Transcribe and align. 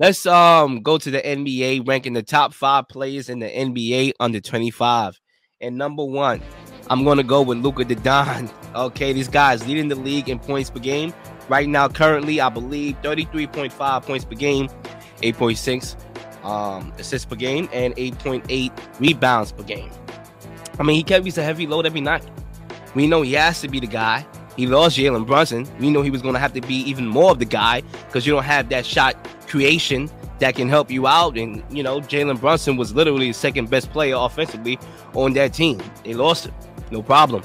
Let's 0.00 0.26
um 0.26 0.80
go 0.80 0.96
to 0.96 1.10
the 1.10 1.20
NBA, 1.20 1.86
ranking 1.88 2.12
the 2.12 2.22
top 2.22 2.54
five 2.54 2.86
players 2.88 3.28
in 3.28 3.40
the 3.40 3.48
NBA 3.48 4.12
under 4.20 4.40
25. 4.40 5.20
And 5.60 5.76
number 5.76 6.04
one, 6.04 6.40
I'm 6.88 7.04
gonna 7.04 7.24
go 7.24 7.42
with 7.42 7.58
Luka 7.58 7.84
Don. 7.84 8.48
Okay, 8.74 9.12
this 9.12 9.26
guys 9.26 9.66
leading 9.66 9.88
the 9.88 9.96
league 9.96 10.28
in 10.28 10.38
points 10.38 10.70
per 10.70 10.78
game. 10.78 11.12
Right 11.48 11.66
now, 11.68 11.88
currently, 11.88 12.40
I 12.40 12.48
believe 12.48 13.00
33.5 13.02 14.02
points 14.04 14.24
per 14.26 14.34
game, 14.34 14.68
8.6 15.22 16.44
um, 16.44 16.92
assists 16.98 17.24
per 17.24 17.34
game, 17.34 17.68
and 17.72 17.96
8.8 17.96 19.00
rebounds 19.00 19.50
per 19.50 19.64
game. 19.64 19.90
I 20.78 20.82
mean, 20.84 20.94
he 20.96 21.02
carries 21.02 21.38
a 21.38 21.42
heavy 21.42 21.66
load 21.66 21.86
every 21.86 22.02
night. 22.02 22.22
We 22.94 23.06
know 23.08 23.22
he 23.22 23.32
has 23.32 23.62
to 23.62 23.68
be 23.68 23.80
the 23.80 23.86
guy. 23.86 24.24
He 24.54 24.66
lost 24.66 24.96
Jalen 24.96 25.26
Brunson. 25.26 25.66
We 25.80 25.90
know 25.90 26.02
he 26.02 26.10
was 26.10 26.20
going 26.20 26.34
to 26.34 26.40
have 26.40 26.52
to 26.52 26.60
be 26.60 26.76
even 26.82 27.06
more 27.06 27.32
of 27.32 27.38
the 27.38 27.46
guy 27.46 27.82
because 28.06 28.26
you 28.26 28.34
don't 28.34 28.44
have 28.44 28.68
that 28.68 28.84
shot 28.84 29.16
creation 29.48 30.10
that 30.38 30.54
can 30.54 30.68
help 30.68 30.90
you 30.90 31.06
out. 31.06 31.36
And, 31.36 31.62
you 31.70 31.82
know, 31.82 32.00
Jalen 32.00 32.40
Brunson 32.40 32.76
was 32.76 32.94
literally 32.94 33.28
the 33.28 33.34
second 33.34 33.70
best 33.70 33.90
player 33.90 34.14
offensively 34.16 34.78
on 35.14 35.32
that 35.32 35.54
team. 35.54 35.80
They 36.04 36.14
lost 36.14 36.46
him. 36.46 36.54
No 36.90 37.02
problem. 37.02 37.42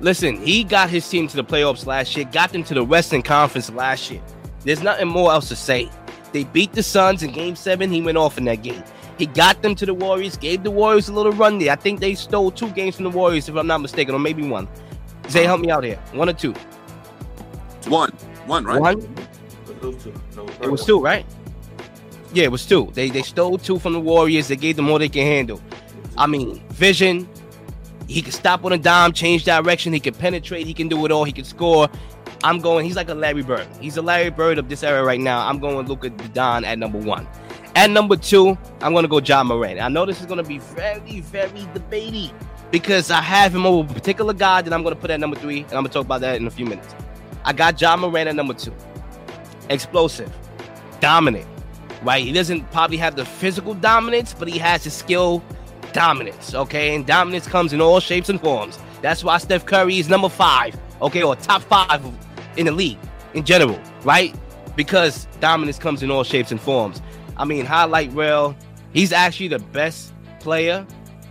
Listen, 0.00 0.36
he 0.40 0.64
got 0.64 0.88
his 0.88 1.08
team 1.08 1.28
to 1.28 1.36
the 1.36 1.44
playoffs 1.44 1.84
last 1.84 2.16
year, 2.16 2.24
got 2.32 2.52
them 2.52 2.64
to 2.64 2.74
the 2.74 2.84
Western 2.84 3.22
Conference 3.22 3.70
last 3.70 4.10
year. 4.10 4.22
There's 4.64 4.82
nothing 4.82 5.08
more 5.08 5.30
else 5.30 5.48
to 5.48 5.56
say. 5.56 5.90
They 6.32 6.44
beat 6.44 6.72
the 6.72 6.82
Suns 6.82 7.22
in 7.22 7.32
game 7.32 7.56
seven. 7.56 7.90
He 7.90 8.00
went 8.00 8.16
off 8.16 8.38
in 8.38 8.44
that 8.44 8.62
game. 8.62 8.82
He 9.18 9.26
got 9.26 9.60
them 9.60 9.74
to 9.74 9.84
the 9.84 9.92
Warriors, 9.92 10.38
gave 10.38 10.62
the 10.62 10.70
Warriors 10.70 11.08
a 11.08 11.12
little 11.12 11.32
run 11.32 11.58
there. 11.58 11.72
I 11.72 11.76
think 11.76 12.00
they 12.00 12.14
stole 12.14 12.50
two 12.50 12.70
games 12.70 12.96
from 12.96 13.04
the 13.04 13.10
Warriors, 13.10 13.48
if 13.48 13.56
I'm 13.56 13.66
not 13.66 13.82
mistaken, 13.82 14.14
or 14.14 14.18
maybe 14.18 14.48
one. 14.48 14.66
Zay, 15.28 15.44
help 15.44 15.60
me 15.60 15.70
out 15.70 15.84
here. 15.84 15.96
One 16.12 16.30
or 16.30 16.32
two? 16.32 16.54
One. 17.88 18.10
One, 18.46 18.64
right? 18.64 18.80
One? 18.80 19.14
It 19.82 20.70
was 20.70 20.84
two, 20.84 21.00
right? 21.00 21.26
Yeah, 22.32 22.44
it 22.44 22.52
was 22.52 22.66
two. 22.66 22.90
They 22.94 23.10
they 23.10 23.22
stole 23.22 23.58
two 23.58 23.78
from 23.78 23.92
the 23.92 24.00
Warriors. 24.00 24.48
They 24.48 24.56
gave 24.56 24.76
them 24.76 24.88
all 24.88 24.98
they 24.98 25.08
can 25.08 25.26
handle. 25.26 25.60
I 26.16 26.26
mean, 26.26 26.60
vision. 26.70 27.28
He 28.06 28.22
can 28.22 28.32
stop 28.32 28.64
on 28.64 28.72
a 28.72 28.78
dime, 28.78 29.12
change 29.12 29.44
direction. 29.44 29.92
He 29.92 30.00
can 30.00 30.14
penetrate. 30.14 30.66
He 30.66 30.74
can 30.74 30.88
do 30.88 31.04
it 31.06 31.12
all. 31.12 31.22
He 31.24 31.32
can 31.32 31.44
score. 31.44 31.88
I'm 32.42 32.58
going. 32.58 32.84
He's 32.84 32.96
like 32.96 33.08
a 33.08 33.14
Larry 33.14 33.42
Bird. 33.42 33.68
He's 33.80 33.96
a 33.96 34.02
Larry 34.02 34.30
Bird 34.30 34.58
of 34.58 34.68
this 34.68 34.82
era 34.82 35.04
right 35.04 35.20
now. 35.20 35.46
I'm 35.46 35.58
going 35.58 35.86
Luka 35.86 36.10
Don 36.10 36.64
at 36.64 36.78
number 36.78 36.98
one. 36.98 37.28
At 37.76 37.90
number 37.90 38.16
two, 38.16 38.58
I'm 38.80 38.92
going 38.92 39.04
to 39.04 39.08
go 39.08 39.20
Ja 39.20 39.44
Morant. 39.44 39.80
I 39.80 39.88
know 39.88 40.04
this 40.04 40.20
is 40.20 40.26
going 40.26 40.42
to 40.42 40.48
be 40.48 40.58
very, 40.58 41.20
very 41.20 41.60
debatey 41.72 42.32
because 42.72 43.10
I 43.10 43.20
have 43.20 43.54
him 43.54 43.64
over 43.64 43.88
a 43.88 43.94
particular 43.94 44.32
guy 44.34 44.62
that 44.62 44.72
I'm 44.72 44.82
going 44.82 44.94
to 44.94 45.00
put 45.00 45.10
at 45.10 45.20
number 45.20 45.36
three, 45.36 45.60
and 45.60 45.72
I'm 45.72 45.82
going 45.82 45.86
to 45.86 45.92
talk 45.92 46.04
about 46.04 46.20
that 46.22 46.36
in 46.36 46.46
a 46.46 46.50
few 46.50 46.66
minutes. 46.66 46.94
I 47.44 47.52
got 47.52 47.80
Ja 47.80 47.96
Morant 47.96 48.28
at 48.28 48.34
number 48.34 48.54
two. 48.54 48.74
Explosive, 49.70 50.30
dominant, 51.00 51.46
right? 52.02 52.24
He 52.24 52.32
doesn't 52.32 52.70
probably 52.72 52.98
have 52.98 53.16
the 53.16 53.24
physical 53.24 53.72
dominance, 53.74 54.34
but 54.34 54.48
he 54.48 54.58
has 54.58 54.84
the 54.84 54.90
skill 54.90 55.42
dominance, 55.92 56.54
okay? 56.54 56.94
And 56.94 57.06
dominance 57.06 57.46
comes 57.46 57.72
in 57.72 57.80
all 57.80 58.00
shapes 58.00 58.28
and 58.28 58.40
forms. 58.40 58.78
That's 59.00 59.24
why 59.24 59.38
Steph 59.38 59.64
Curry 59.64 59.98
is 59.98 60.08
number 60.08 60.28
five, 60.28 60.78
okay, 61.00 61.22
or 61.22 61.36
top 61.36 61.62
five 61.62 62.04
in 62.56 62.66
the 62.66 62.72
league 62.72 62.98
in 63.34 63.44
general, 63.44 63.80
right? 64.02 64.34
Because 64.76 65.26
dominance 65.40 65.78
comes 65.78 66.02
in 66.02 66.10
all 66.10 66.24
shapes 66.24 66.50
and 66.50 66.60
forms. 66.60 67.00
I 67.36 67.44
mean, 67.44 67.64
highlight 67.64 68.12
rail, 68.12 68.54
he's 68.92 69.12
actually 69.12 69.48
the 69.48 69.58
best 69.58 70.12
player 70.40 70.86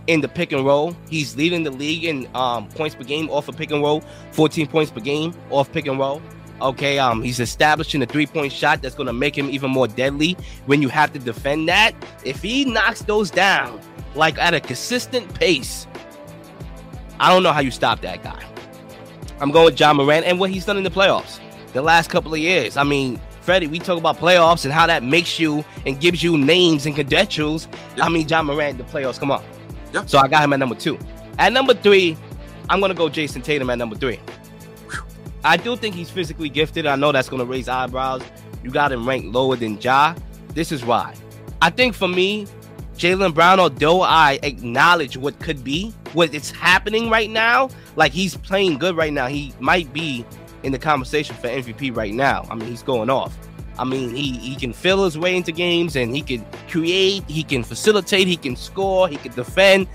in 0.06 0.20
the 0.20 0.28
pick 0.28 0.52
and 0.52 0.64
roll. 0.64 0.96
He's 1.08 1.36
leading 1.36 1.62
the 1.62 1.70
league 1.70 2.04
in 2.04 2.28
um, 2.34 2.68
points 2.68 2.96
per 2.96 3.04
game 3.04 3.30
off 3.30 3.48
of 3.48 3.56
pick 3.56 3.70
and 3.70 3.82
roll, 3.82 4.02
14 4.32 4.66
points 4.66 4.90
per 4.90 5.00
game 5.00 5.34
off 5.50 5.70
pick 5.70 5.86
and 5.86 5.98
roll. 5.98 6.20
Okay, 6.62 6.98
um, 6.98 7.22
he's 7.22 7.40
establishing 7.40 8.02
a 8.02 8.06
three-point 8.06 8.52
shot 8.52 8.82
that's 8.82 8.94
gonna 8.94 9.12
make 9.12 9.36
him 9.36 9.48
even 9.50 9.70
more 9.70 9.88
deadly 9.88 10.36
when 10.66 10.82
you 10.82 10.88
have 10.88 11.12
to 11.14 11.18
defend 11.18 11.68
that. 11.68 11.92
If 12.24 12.42
he 12.42 12.64
knocks 12.64 13.02
those 13.02 13.30
down 13.30 13.80
like 14.14 14.38
at 14.38 14.54
a 14.54 14.60
consistent 14.60 15.32
pace, 15.34 15.86
I 17.18 17.32
don't 17.32 17.42
know 17.42 17.52
how 17.52 17.60
you 17.60 17.70
stop 17.70 18.00
that 18.02 18.22
guy. 18.22 18.44
I'm 19.40 19.50
going 19.50 19.64
with 19.64 19.80
Ja 19.80 19.94
Morant 19.94 20.26
and 20.26 20.38
what 20.38 20.50
he's 20.50 20.66
done 20.66 20.76
in 20.76 20.84
the 20.84 20.90
playoffs 20.90 21.40
the 21.72 21.82
last 21.82 22.10
couple 22.10 22.34
of 22.34 22.40
years. 22.40 22.76
I 22.76 22.84
mean, 22.84 23.18
Freddie, 23.40 23.66
we 23.66 23.78
talk 23.78 23.98
about 23.98 24.18
playoffs 24.18 24.64
and 24.64 24.72
how 24.72 24.86
that 24.86 25.02
makes 25.02 25.38
you 25.38 25.64
and 25.86 25.98
gives 25.98 26.22
you 26.22 26.36
names 26.36 26.84
and 26.84 26.94
credentials. 26.94 27.68
Yep. 27.96 28.06
I 28.06 28.08
mean, 28.10 28.28
Ja 28.28 28.42
Morant, 28.42 28.76
the 28.76 28.84
playoffs, 28.84 29.18
come 29.18 29.30
on. 29.30 29.42
Yep. 29.94 30.08
So 30.08 30.18
I 30.18 30.28
got 30.28 30.44
him 30.44 30.52
at 30.52 30.58
number 30.58 30.74
two. 30.74 30.98
At 31.38 31.52
number 31.52 31.72
three, 31.72 32.16
I'm 32.68 32.80
gonna 32.80 32.94
go 32.94 33.08
Jayson 33.08 33.42
Tatum 33.42 33.70
at 33.70 33.78
number 33.78 33.96
three. 33.96 34.20
I 35.44 35.56
do 35.56 35.76
think 35.76 35.94
he's 35.94 36.10
physically 36.10 36.48
gifted. 36.48 36.86
I 36.86 36.96
know 36.96 37.12
that's 37.12 37.28
gonna 37.28 37.44
raise 37.44 37.68
eyebrows. 37.68 38.22
You 38.62 38.70
got 38.70 38.92
him 38.92 39.08
ranked 39.08 39.28
lower 39.28 39.56
than 39.56 39.80
Ja. 39.80 40.14
This 40.54 40.72
is 40.72 40.84
why. 40.84 41.14
I 41.62 41.70
think 41.70 41.94
for 41.94 42.08
me, 42.08 42.46
Jaylen 42.96 43.32
Brown, 43.32 43.58
although 43.60 44.02
I 44.02 44.38
acknowledge 44.42 45.16
what 45.16 45.38
could 45.38 45.64
be, 45.64 45.94
what 46.12 46.34
it's 46.34 46.50
happening 46.50 47.08
right 47.08 47.30
now, 47.30 47.70
like 47.96 48.12
he's 48.12 48.36
playing 48.36 48.78
good 48.78 48.96
right 48.96 49.12
now. 49.12 49.26
He 49.26 49.54
might 49.58 49.90
be 49.92 50.24
in 50.62 50.72
the 50.72 50.78
conversation 50.78 51.34
for 51.36 51.48
MVP 51.48 51.96
right 51.96 52.12
now. 52.12 52.46
I 52.50 52.54
mean, 52.54 52.68
he's 52.68 52.82
going 52.82 53.08
off. 53.08 53.36
I 53.78 53.84
mean, 53.84 54.14
he, 54.14 54.32
he 54.32 54.56
can 54.56 54.74
fill 54.74 55.04
his 55.04 55.18
way 55.18 55.34
into 55.34 55.52
games 55.52 55.96
and 55.96 56.14
he 56.14 56.20
can 56.20 56.44
create, 56.68 57.24
he 57.26 57.42
can 57.42 57.64
facilitate, 57.64 58.26
he 58.26 58.36
can 58.36 58.54
score, 58.54 59.08
he 59.08 59.16
can 59.16 59.32
defend. 59.32 59.86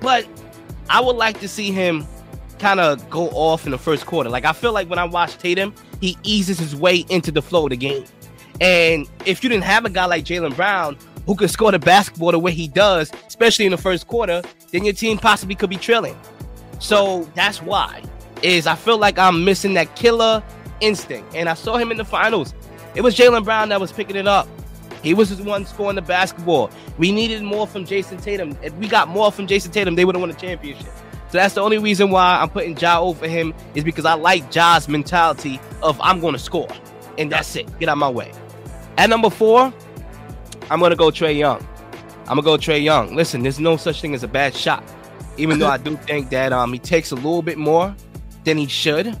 But 0.00 0.26
I 0.90 1.00
would 1.00 1.14
like 1.14 1.38
to 1.40 1.48
see 1.48 1.70
him 1.70 2.04
kind 2.58 2.80
of 2.80 3.08
go 3.10 3.28
off 3.30 3.64
in 3.64 3.70
the 3.70 3.78
first 3.78 4.06
quarter. 4.06 4.30
Like 4.30 4.44
I 4.44 4.52
feel 4.52 4.72
like 4.72 4.88
when 4.88 4.98
I 4.98 5.04
watch 5.04 5.38
Tatum, 5.38 5.74
he 6.00 6.16
eases 6.22 6.58
his 6.58 6.74
way 6.74 7.04
into 7.08 7.30
the 7.30 7.42
flow 7.42 7.64
of 7.64 7.70
the 7.70 7.76
game. 7.76 8.04
And 8.60 9.08
if 9.24 9.42
you 9.42 9.48
didn't 9.48 9.64
have 9.64 9.84
a 9.84 9.90
guy 9.90 10.06
like 10.06 10.24
Jaylen 10.24 10.54
Brown 10.56 10.96
who 11.26 11.34
could 11.34 11.50
score 11.50 11.70
the 11.70 11.78
basketball 11.78 12.32
the 12.32 12.38
way 12.38 12.52
he 12.52 12.68
does, 12.68 13.12
especially 13.26 13.66
in 13.66 13.70
the 13.70 13.78
first 13.78 14.06
quarter, 14.08 14.42
then 14.72 14.84
your 14.84 14.94
team 14.94 15.18
possibly 15.18 15.54
could 15.54 15.70
be 15.70 15.76
trailing. 15.76 16.18
So 16.80 17.24
that's 17.34 17.62
why 17.62 18.02
is 18.42 18.66
I 18.66 18.74
feel 18.74 18.98
like 18.98 19.18
I'm 19.18 19.44
missing 19.44 19.74
that 19.74 19.94
killer 19.96 20.42
instinct. 20.80 21.34
And 21.34 21.48
I 21.48 21.54
saw 21.54 21.76
him 21.76 21.90
in 21.90 21.96
the 21.96 22.04
finals. 22.04 22.54
It 22.94 23.02
was 23.02 23.16
Jaylen 23.16 23.44
Brown 23.44 23.68
that 23.68 23.80
was 23.80 23.92
picking 23.92 24.16
it 24.16 24.26
up. 24.26 24.48
He 25.02 25.14
was 25.14 25.36
the 25.36 25.44
one 25.44 25.64
scoring 25.64 25.96
the 25.96 26.02
basketball. 26.02 26.70
We 26.98 27.12
needed 27.12 27.42
more 27.42 27.66
from 27.66 27.84
Jayson 27.84 28.20
Tatum. 28.20 28.58
If 28.62 28.74
we 28.74 28.88
got 28.88 29.08
more 29.08 29.30
from 29.30 29.46
Jayson 29.46 29.70
Tatum, 29.70 29.94
they 29.94 30.04
would 30.04 30.14
have 30.14 30.20
won 30.20 30.30
the 30.30 30.36
championship. 30.36 30.92
So 31.30 31.38
that's 31.38 31.54
the 31.54 31.60
only 31.60 31.78
reason 31.78 32.10
why 32.10 32.38
I'm 32.40 32.48
putting 32.48 32.76
Ja 32.76 33.00
over 33.00 33.28
him 33.28 33.54
is 33.74 33.84
because 33.84 34.04
I 34.04 34.14
like 34.14 34.50
Ja's 34.50 34.88
mentality 34.88 35.60
of 35.82 36.00
I'm 36.00 36.20
going 36.20 36.32
to 36.32 36.38
score, 36.38 36.68
and 37.18 37.30
that's 37.30 37.54
it. 37.56 37.78
Get 37.78 37.88
out 37.88 37.98
my 37.98 38.08
way. 38.08 38.32
At 38.96 39.10
number 39.10 39.30
four, 39.30 39.72
I'm 40.70 40.78
going 40.80 40.90
to 40.90 40.96
go 40.96 41.10
Trae 41.10 41.36
Young. 41.36 41.66
I'm 42.28 42.36
gonna 42.36 42.42
go 42.42 42.56
Trae 42.58 42.82
Young. 42.82 43.16
Listen, 43.16 43.42
there's 43.42 43.58
no 43.58 43.78
such 43.78 44.02
thing 44.02 44.14
as 44.14 44.22
a 44.22 44.28
bad 44.28 44.54
shot, 44.54 44.84
even 45.38 45.58
though 45.58 45.68
I 45.68 45.78
do 45.78 45.96
think 45.96 46.28
that 46.28 46.52
um 46.52 46.74
he 46.74 46.78
takes 46.78 47.10
a 47.10 47.14
little 47.14 47.40
bit 47.40 47.56
more 47.56 47.94
than 48.44 48.58
he 48.58 48.66
should. 48.66 49.18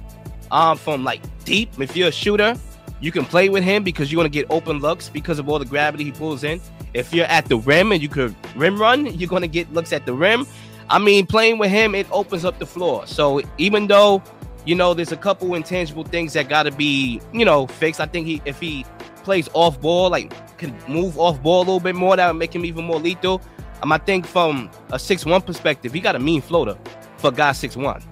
Um, 0.50 0.76
from 0.76 1.04
like 1.04 1.20
deep. 1.44 1.70
If 1.80 1.96
you're 1.96 2.08
a 2.08 2.12
shooter, 2.12 2.54
you 3.00 3.12
can 3.12 3.24
play 3.24 3.48
with 3.48 3.64
him 3.64 3.82
because 3.82 4.12
you're 4.12 4.18
gonna 4.18 4.28
get 4.28 4.46
open 4.50 4.80
looks 4.80 5.08
because 5.08 5.38
of 5.38 5.48
all 5.48 5.58
the 5.58 5.64
gravity 5.64 6.04
he 6.04 6.12
pulls 6.12 6.44
in. 6.44 6.60
If 6.92 7.14
you're 7.14 7.26
at 7.26 7.46
the 7.46 7.56
rim 7.56 7.92
and 7.92 8.02
you 8.02 8.08
could 8.10 8.34
rim 8.54 8.78
run, 8.78 9.06
you're 9.18 9.28
gonna 9.28 9.46
get 9.46 9.72
looks 9.72 9.92
at 9.94 10.04
the 10.04 10.12
rim. 10.12 10.46
I 10.90 10.98
mean, 10.98 11.26
playing 11.26 11.58
with 11.58 11.70
him, 11.70 11.94
it 11.94 12.06
opens 12.10 12.44
up 12.44 12.58
the 12.58 12.66
floor. 12.66 13.06
So 13.06 13.42
even 13.58 13.86
though, 13.86 14.22
you 14.64 14.74
know, 14.74 14.94
there's 14.94 15.12
a 15.12 15.16
couple 15.16 15.54
intangible 15.54 16.04
things 16.04 16.32
that 16.32 16.48
got 16.48 16.62
to 16.64 16.70
be, 16.70 17.20
you 17.32 17.44
know, 17.44 17.66
fixed. 17.66 18.00
I 18.00 18.06
think 18.06 18.26
he, 18.26 18.40
if 18.44 18.58
he 18.58 18.84
plays 19.22 19.48
off 19.52 19.80
ball, 19.80 20.10
like 20.10 20.32
can 20.58 20.76
move 20.88 21.18
off 21.18 21.42
ball 21.42 21.58
a 21.58 21.64
little 21.64 21.80
bit 21.80 21.94
more, 21.94 22.16
that 22.16 22.26
would 22.26 22.38
make 22.38 22.54
him 22.54 22.64
even 22.64 22.84
more 22.84 22.98
lethal. 22.98 23.40
Um, 23.82 23.92
I 23.92 23.98
think 23.98 24.26
from 24.26 24.70
a 24.90 24.98
six 24.98 25.24
one 25.24 25.42
perspective, 25.42 25.92
he 25.92 26.00
got 26.00 26.16
a 26.16 26.18
mean 26.18 26.40
floater 26.40 26.76
for 27.18 27.30
guy 27.30 27.52
six 27.52 27.76
one. 27.76 28.02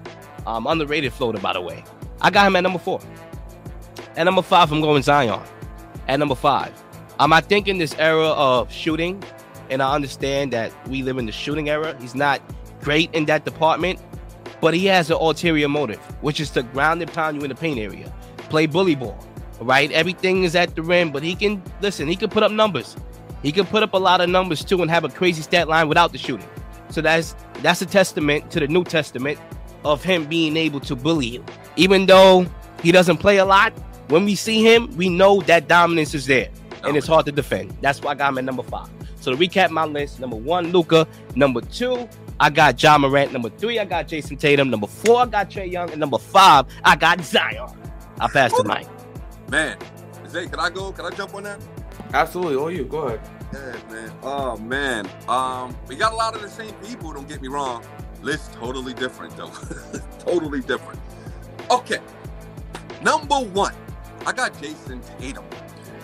Um, 0.45 0.65
underrated 0.65 1.11
floater, 1.11 1.39
by 1.39 1.53
the 1.53 1.61
way. 1.61 1.83
I 2.21 2.29
got 2.29 2.47
him 2.47 2.55
at 2.55 2.61
number 2.61 2.79
four. 2.79 3.01
At 4.15 4.23
number 4.23 4.41
five, 4.41 4.71
I'm 4.71 4.81
going 4.81 5.03
Zion. 5.03 5.41
At 6.07 6.19
number 6.19 6.35
five, 6.35 6.71
um, 7.19 7.33
I 7.33 7.41
think 7.41 7.67
in 7.67 7.77
this 7.77 7.93
era 7.99 8.27
of 8.29 8.71
shooting, 8.71 9.21
and 9.69 9.81
I 9.81 9.93
understand 9.93 10.53
that 10.53 10.71
we 10.87 11.03
live 11.03 11.17
in 11.17 11.25
the 11.25 11.33
shooting 11.33 11.69
era. 11.69 11.97
He's 11.99 12.15
not 12.15 12.41
great 12.87 13.13
in 13.13 13.25
that 13.25 13.43
department, 13.43 13.99
but 14.61 14.73
he 14.73 14.85
has 14.85 15.09
an 15.09 15.17
ulterior 15.17 15.67
motive, 15.67 15.99
which 16.21 16.39
is 16.39 16.49
to 16.49 16.63
ground 16.63 17.01
and 17.01 17.11
pound 17.11 17.35
you 17.35 17.43
in 17.43 17.49
the 17.49 17.55
paint 17.55 17.77
area, 17.77 18.09
play 18.47 18.65
bully 18.65 18.95
ball, 18.95 19.19
right? 19.59 19.91
Everything 19.91 20.45
is 20.45 20.55
at 20.55 20.73
the 20.73 20.81
rim, 20.81 21.11
but 21.11 21.21
he 21.21 21.35
can 21.35 21.61
listen. 21.81 22.07
He 22.07 22.15
can 22.15 22.29
put 22.29 22.43
up 22.43 22.51
numbers. 22.53 22.95
He 23.43 23.51
can 23.51 23.65
put 23.65 23.83
up 23.83 23.93
a 23.93 23.97
lot 23.97 24.21
of 24.21 24.29
numbers 24.29 24.63
too, 24.63 24.81
and 24.81 24.89
have 24.89 25.03
a 25.03 25.09
crazy 25.09 25.41
stat 25.41 25.67
line 25.67 25.89
without 25.89 26.13
the 26.13 26.17
shooting. 26.17 26.47
So 26.89 27.01
that's 27.01 27.35
that's 27.61 27.81
a 27.81 27.85
testament 27.85 28.49
to 28.51 28.61
the 28.61 28.69
New 28.69 28.85
Testament 28.85 29.37
of 29.83 30.01
him 30.01 30.25
being 30.25 30.55
able 30.55 30.79
to 30.79 30.95
bully 30.95 31.27
you, 31.27 31.43
even 31.75 32.05
though 32.05 32.45
he 32.81 32.93
doesn't 32.93 33.17
play 33.17 33.37
a 33.39 33.45
lot. 33.45 33.73
When 34.07 34.23
we 34.23 34.35
see 34.35 34.63
him, 34.63 34.95
we 34.95 35.09
know 35.09 35.41
that 35.41 35.67
dominance 35.67 36.13
is 36.13 36.25
there, 36.25 36.47
and 36.85 36.95
it's 36.95 37.07
hard 37.07 37.25
to 37.25 37.33
defend. 37.33 37.77
That's 37.81 38.01
why 38.01 38.11
I 38.11 38.15
got 38.15 38.29
him 38.29 38.37
at 38.37 38.45
number 38.45 38.63
five. 38.63 38.87
So 39.19 39.35
to 39.35 39.37
recap 39.37 39.71
my 39.71 39.83
list: 39.83 40.21
number 40.21 40.37
one, 40.37 40.71
Luka. 40.71 41.05
number 41.35 41.59
two, 41.59 42.07
I 42.39 42.49
got 42.49 42.81
Ja 42.81 42.97
Morant. 42.97 43.33
Number 43.33 43.49
three, 43.49 43.79
I 43.79 43.85
got 43.85 44.07
Jayson 44.07 44.37
Tatum. 44.37 44.69
Number 44.69 44.87
four, 44.87 45.21
I 45.21 45.25
got 45.25 45.49
Trae 45.49 45.71
Young. 45.71 45.89
And 45.89 45.99
number 45.99 46.17
five, 46.17 46.65
I 46.83 46.95
got 46.95 47.21
Zion. 47.21 47.69
I 48.19 48.27
passed 48.27 48.55
the 48.57 48.63
mic. 48.63 48.87
Man, 49.49 49.77
Zay, 50.27 50.47
can 50.47 50.59
I 50.59 50.69
go? 50.69 50.91
Can 50.91 51.05
I 51.05 51.09
jump 51.11 51.33
on 51.35 51.43
that? 51.43 51.59
Absolutely, 52.13 52.55
Oh, 52.55 52.67
you. 52.67 52.85
Go 52.85 53.07
ahead. 53.07 53.21
Yeah, 53.53 53.75
man. 53.91 54.11
Oh 54.23 54.57
man. 54.57 55.09
Um, 55.29 55.75
we 55.87 55.95
got 55.95 56.11
a 56.13 56.15
lot 56.15 56.35
of 56.35 56.41
the 56.41 56.49
same 56.49 56.73
people. 56.75 57.13
Don't 57.13 57.27
get 57.29 57.41
me 57.41 57.47
wrong. 57.47 57.83
List 58.21 58.53
totally 58.53 58.93
different 58.93 59.35
though. 59.37 59.51
totally 60.19 60.61
different. 60.61 60.99
Okay. 61.71 61.99
Number 63.01 63.35
one, 63.35 63.73
I 64.25 64.33
got 64.33 64.53
Jayson 64.61 65.01
Tatum, 65.19 65.45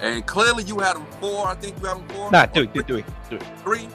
and 0.01 0.25
clearly 0.25 0.63
you 0.63 0.79
had 0.79 0.95
him 0.95 1.05
four. 1.19 1.47
I 1.47 1.55
think 1.55 1.79
you 1.81 1.87
had 1.87 1.97
him 1.97 2.07
four. 2.09 2.31
Nah, 2.31 2.45
three, 2.45 2.67
three, 2.67 2.83
three, 2.83 3.05
three. 3.29 3.39
Three. 3.63 3.87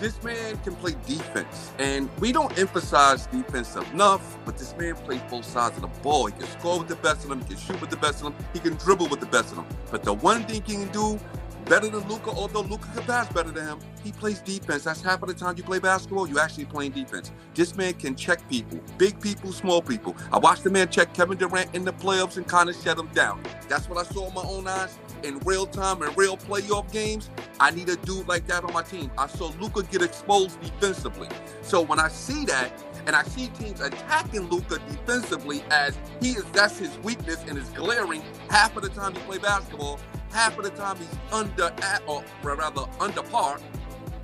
This 0.00 0.22
man 0.22 0.56
can 0.64 0.74
play 0.76 0.94
defense, 1.06 1.72
and 1.78 2.08
we 2.20 2.32
don't 2.32 2.58
emphasize 2.58 3.26
defense 3.26 3.76
enough. 3.76 4.38
But 4.46 4.56
this 4.56 4.74
man 4.78 4.94
plays 4.94 5.20
both 5.30 5.44
sides 5.44 5.76
of 5.76 5.82
the 5.82 5.88
ball. 6.00 6.24
He 6.24 6.32
can 6.32 6.46
score 6.58 6.78
with 6.78 6.88
the 6.88 6.96
best 6.96 7.24
of 7.24 7.28
them. 7.28 7.40
He 7.42 7.48
can 7.48 7.58
shoot 7.58 7.78
with 7.82 7.90
the 7.90 7.98
best 7.98 8.24
of 8.24 8.32
them. 8.32 8.34
He 8.54 8.60
can 8.60 8.76
dribble 8.76 9.08
with 9.08 9.20
the 9.20 9.26
best 9.26 9.50
of 9.50 9.56
them. 9.56 9.66
But 9.90 10.02
the 10.02 10.14
one 10.14 10.44
thing 10.44 10.62
he 10.64 10.74
can 10.74 10.88
do 10.88 11.20
better 11.70 11.88
than 11.88 12.06
Luka, 12.08 12.30
although 12.30 12.62
Luka 12.62 12.88
can 12.92 13.04
pass 13.04 13.32
better 13.32 13.52
than 13.52 13.64
him. 13.64 13.78
He 14.02 14.10
plays 14.10 14.40
defense. 14.40 14.82
That's 14.82 15.00
half 15.00 15.22
of 15.22 15.28
the 15.28 15.34
time 15.34 15.56
you 15.56 15.62
play 15.62 15.78
basketball, 15.78 16.28
you're 16.28 16.40
actually 16.40 16.64
playing 16.64 16.90
defense. 16.90 17.30
This 17.54 17.76
man 17.76 17.94
can 17.94 18.16
check 18.16 18.46
people, 18.50 18.80
big 18.98 19.20
people, 19.20 19.52
small 19.52 19.80
people. 19.80 20.16
I 20.32 20.38
watched 20.38 20.64
the 20.64 20.70
man 20.70 20.88
check 20.88 21.14
Kevin 21.14 21.38
Durant 21.38 21.72
in 21.72 21.84
the 21.84 21.92
playoffs 21.92 22.36
and 22.36 22.46
kind 22.46 22.68
of 22.68 22.74
shut 22.74 22.98
him 22.98 23.06
down. 23.14 23.40
That's 23.68 23.88
what 23.88 24.04
I 24.04 24.12
saw 24.12 24.26
in 24.26 24.34
my 24.34 24.42
own 24.42 24.66
eyes 24.66 24.98
in 25.22 25.38
real 25.40 25.64
time 25.64 26.02
in 26.02 26.12
real 26.16 26.36
playoff 26.36 26.90
games. 26.92 27.30
I 27.60 27.70
need 27.70 27.88
a 27.88 27.96
dude 27.96 28.26
like 28.26 28.48
that 28.48 28.64
on 28.64 28.72
my 28.72 28.82
team. 28.82 29.08
I 29.16 29.28
saw 29.28 29.52
Luka 29.60 29.84
get 29.84 30.02
exposed 30.02 30.60
defensively. 30.60 31.28
So 31.62 31.80
when 31.82 32.00
I 32.00 32.08
see 32.08 32.44
that, 32.46 32.72
and 33.06 33.16
I 33.16 33.22
see 33.22 33.48
teams 33.48 33.80
attacking 33.80 34.48
Luka 34.50 34.78
defensively 34.88 35.62
as 35.70 35.98
he 36.20 36.32
is 36.32 36.44
that's 36.52 36.78
his 36.78 36.98
weakness 36.98 37.42
and 37.48 37.56
is 37.56 37.68
glaring 37.70 38.22
half 38.50 38.76
of 38.76 38.82
the 38.82 38.90
time 38.90 39.14
you 39.14 39.20
play 39.20 39.38
basketball 39.38 39.98
half 40.30 40.56
of 40.58 40.64
the 40.64 40.70
time 40.70 40.96
he's 40.96 41.08
under 41.32 41.72
at 41.82 42.02
or 42.06 42.24
rather 42.42 42.84
under 42.98 43.22
par. 43.22 43.60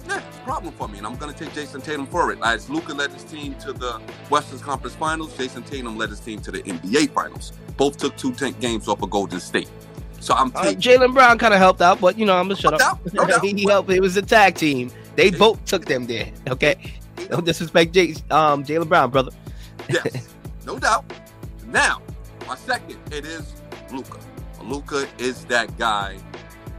Yeah, 0.09 0.23
it's 0.27 0.37
a 0.37 0.41
problem 0.41 0.73
for 0.75 0.87
me, 0.89 0.99
and 0.99 1.07
I'm 1.07 1.17
going 1.17 1.35
to 1.35 1.45
take 1.45 1.53
Jayson 1.53 1.83
Tatum 1.83 2.07
for 2.07 2.31
it. 2.33 2.39
As 2.45 2.71
Luka 2.71 2.95
led 2.95 3.11
his 3.11 3.25
team 3.25 3.57
to 3.57 3.73
the 3.73 4.01
Western 4.31 4.61
Conference 4.61 4.95
Finals, 4.95 5.37
Jayson 5.37 5.65
Tatum 5.65 5.97
led 5.97 6.11
his 6.11 6.21
team 6.21 6.41
to 6.43 6.53
the 6.53 6.63
NBA 6.63 7.11
Finals. 7.11 7.53
Both 7.77 7.97
took 7.97 8.17
two 8.17 8.33
games 8.33 8.87
off 8.87 9.03
of 9.03 9.11
Golden 9.11 9.41
State. 9.41 9.69
So 10.21 10.35
I'm 10.35 10.49
uh, 10.55 10.73
Jaylen 10.73 11.13
Brown 11.13 11.39
kind 11.39 11.53
of 11.53 11.61
helped 11.61 11.83
out, 11.83 12.01
but 12.01 12.19
you 12.19 12.25
know 12.25 12.37
I'm 12.37 12.49
gonna 12.49 12.57
shut 12.57 12.81
up. 12.81 13.01
No 13.13 13.27
doubt. 13.27 13.45
he 13.45 13.65
helped. 13.65 13.91
It 13.91 14.01
was 14.01 14.17
a 14.17 14.23
tag 14.23 14.55
team. 14.55 14.91
They 15.15 15.31
both 15.31 15.65
took 15.67 15.85
them 15.85 16.07
there. 16.07 16.31
Okay, 16.49 16.95
no 17.31 17.41
disrespect, 17.41 17.93
Jay, 17.93 18.15
um, 18.31 18.65
Jaylen 18.65 18.89
Brown, 18.89 19.11
brother. 19.11 19.31
yes, 19.89 20.35
no 20.65 20.79
doubt. 20.79 21.05
Now, 21.67 22.01
my 22.47 22.57
second, 22.57 22.99
it 23.13 23.25
is 23.25 23.53
Luka. 23.93 24.19
Luka 24.67 25.07
is 25.19 25.45
that 25.47 25.77
guy. 25.79 26.19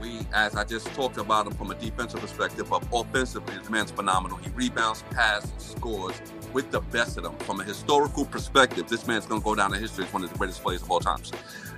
We, 0.01 0.19
as 0.33 0.55
I 0.55 0.63
just 0.63 0.87
talked 0.87 1.17
about 1.17 1.47
him 1.47 1.53
from 1.53 1.71
a 1.71 1.75
defensive 1.75 2.19
perspective, 2.19 2.69
but 2.69 2.85
offensively, 2.93 3.57
this 3.57 3.69
man's 3.69 3.91
phenomenal. 3.91 4.37
He 4.37 4.49
rebounds, 4.51 5.03
passes, 5.09 5.51
scores 5.57 6.21
with 6.53 6.69
the 6.69 6.81
best 6.81 7.17
of 7.17 7.23
them. 7.23 7.35
From 7.39 7.61
a 7.61 7.63
historical 7.63 8.25
perspective, 8.25 8.87
this 8.87 9.07
man's 9.07 9.25
going 9.25 9.41
to 9.41 9.45
go 9.45 9.55
down 9.55 9.73
in 9.73 9.79
history 9.79 10.05
as 10.05 10.13
one 10.13 10.23
of 10.23 10.31
the 10.31 10.37
greatest 10.37 10.61
players 10.61 10.83
of 10.83 10.91
all 10.91 10.99
times. 10.99 11.31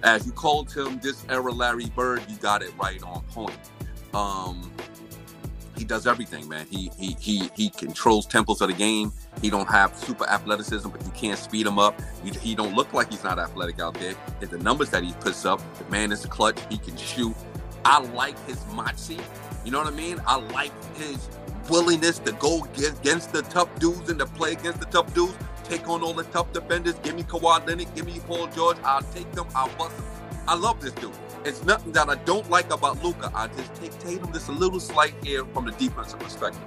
As 0.04 0.26
you 0.26 0.32
called 0.32 0.72
him 0.74 1.00
this 1.00 1.26
era 1.30 1.52
Larry 1.52 1.90
Bird, 1.96 2.24
you 2.28 2.38
got 2.38 2.62
it 2.62 2.74
right 2.82 3.02
on 3.04 3.22
point. 3.30 3.58
Um, 4.14 4.72
he 5.80 5.86
does 5.86 6.06
everything, 6.06 6.48
man. 6.50 6.68
He 6.70 6.92
he 6.98 7.16
he 7.20 7.50
he 7.56 7.70
controls 7.70 8.28
tempos 8.28 8.60
of 8.60 8.68
the 8.68 8.74
game. 8.74 9.14
He 9.42 9.50
don't 9.50 9.68
have 9.68 9.96
super 9.98 10.30
athleticism, 10.30 10.90
but 10.90 11.04
you 11.06 11.12
can't 11.12 11.40
speed 11.40 11.66
him 11.66 11.80
up. 11.80 12.00
He, 12.24 12.32
he 12.32 12.54
don't 12.54 12.76
look 12.76 12.94
like 12.94 13.10
he's 13.10 13.24
not 13.24 13.40
athletic 13.40 13.80
out 13.80 13.94
there. 13.94 14.14
And 14.42 14.50
the 14.50 14.58
numbers 14.58 14.90
that 14.90 15.04
he 15.04 15.14
puts 15.14 15.46
up, 15.46 15.62
the 15.78 15.90
man 15.90 16.12
is 16.12 16.26
clutch. 16.26 16.60
He 16.70 16.78
can 16.78 16.98
shoot. 16.98 17.34
I 17.86 18.00
like 18.00 18.38
his 18.46 18.62
moxie. 18.74 19.20
You 19.64 19.72
know 19.72 19.80
what 19.80 19.94
I 19.94 19.96
mean? 19.96 20.22
I 20.28 20.36
like 20.36 20.74
his 20.96 21.30
willingness 21.70 22.20
to 22.20 22.34
go 22.34 22.66
against 22.66 23.32
the 23.32 23.42
tough 23.44 23.74
dudes 23.80 24.10
and 24.10 24.20
to 24.20 24.26
play 24.26 24.52
against 24.52 24.82
the 24.82 24.86
tough 24.88 25.14
dudes. 25.14 25.38
Take 25.64 25.88
on 25.88 26.04
all 26.04 26.14
the 26.14 26.24
tough 26.26 26.52
defenders. 26.52 26.96
Give 27.04 27.16
me 27.16 27.24
Kawhi 27.24 27.66
Leonard. 27.66 27.96
Give 27.96 28.06
me 28.06 28.20
Paul 28.28 28.48
George. 28.48 28.78
I'll 28.84 29.02
take 29.14 29.32
them. 29.32 29.48
I'll 29.56 29.70
bust 29.78 29.96
them. 29.96 30.19
I 30.50 30.56
love 30.56 30.82
this 30.82 30.94
dude. 30.94 31.12
It's 31.46 31.64
nothing 31.64 31.92
that 31.92 32.10
I 32.10 32.16
don't 32.16 32.50
like 32.50 32.74
about 32.74 33.04
Luka. 33.04 33.32
I 33.36 33.50
just 33.50 33.76
take 33.76 33.92
Tatum 34.00 34.34
just 34.34 34.50
a 34.50 34.52
little 34.52 34.80
slight 34.80 35.14
here 35.24 35.46
from 35.46 35.66
the 35.66 35.72
defensive 35.74 36.20
perspective. 36.20 36.66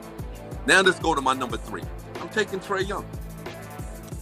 Now 0.69 0.83
let's 0.83 1.01
go 1.01 1.17
to 1.17 1.21
my 1.21 1.35
number 1.35 1.57
three. 1.57 1.83
I'm 2.21 2.29
taking 2.29 2.61
Trae 2.61 2.87
Young. 2.87 3.05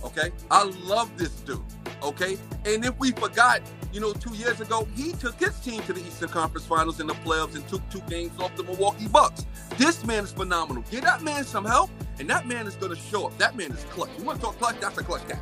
Okay, 0.02 0.32
I 0.50 0.62
love 0.62 1.14
this 1.18 1.32
dude. 1.42 1.60
Okay, 2.02 2.38
and 2.64 2.82
if 2.86 2.98
we 2.98 3.10
forgot, 3.10 3.60
you 3.92 4.00
know, 4.00 4.14
two 4.14 4.34
years 4.34 4.62
ago, 4.62 4.88
he 4.96 5.12
took 5.12 5.38
his 5.38 5.60
team 5.60 5.82
to 5.82 5.92
the 5.92 6.00
Eastern 6.00 6.30
Conference 6.30 6.66
Finals 6.66 6.98
in 6.98 7.06
the 7.06 7.14
playoffs 7.16 7.54
and 7.54 7.68
took 7.68 7.86
two 7.90 8.00
games 8.08 8.32
off 8.40 8.56
the 8.56 8.62
Milwaukee 8.62 9.08
Bucks. 9.08 9.44
This 9.76 10.06
man 10.06 10.24
is 10.24 10.32
phenomenal. 10.32 10.82
Give 10.90 11.02
that 11.02 11.20
man 11.20 11.44
some 11.44 11.66
help, 11.66 11.90
and 12.18 12.30
that 12.30 12.46
man 12.46 12.66
is 12.66 12.76
going 12.76 12.94
to 12.94 12.98
show 12.98 13.26
up. 13.26 13.36
That 13.36 13.56
man 13.56 13.72
is 13.72 13.84
clutch. 13.90 14.08
You 14.16 14.24
want 14.24 14.40
to 14.40 14.46
talk 14.46 14.58
clutch? 14.58 14.80
That's 14.80 14.96
a 14.96 15.04
clutch 15.04 15.28
guy. 15.28 15.38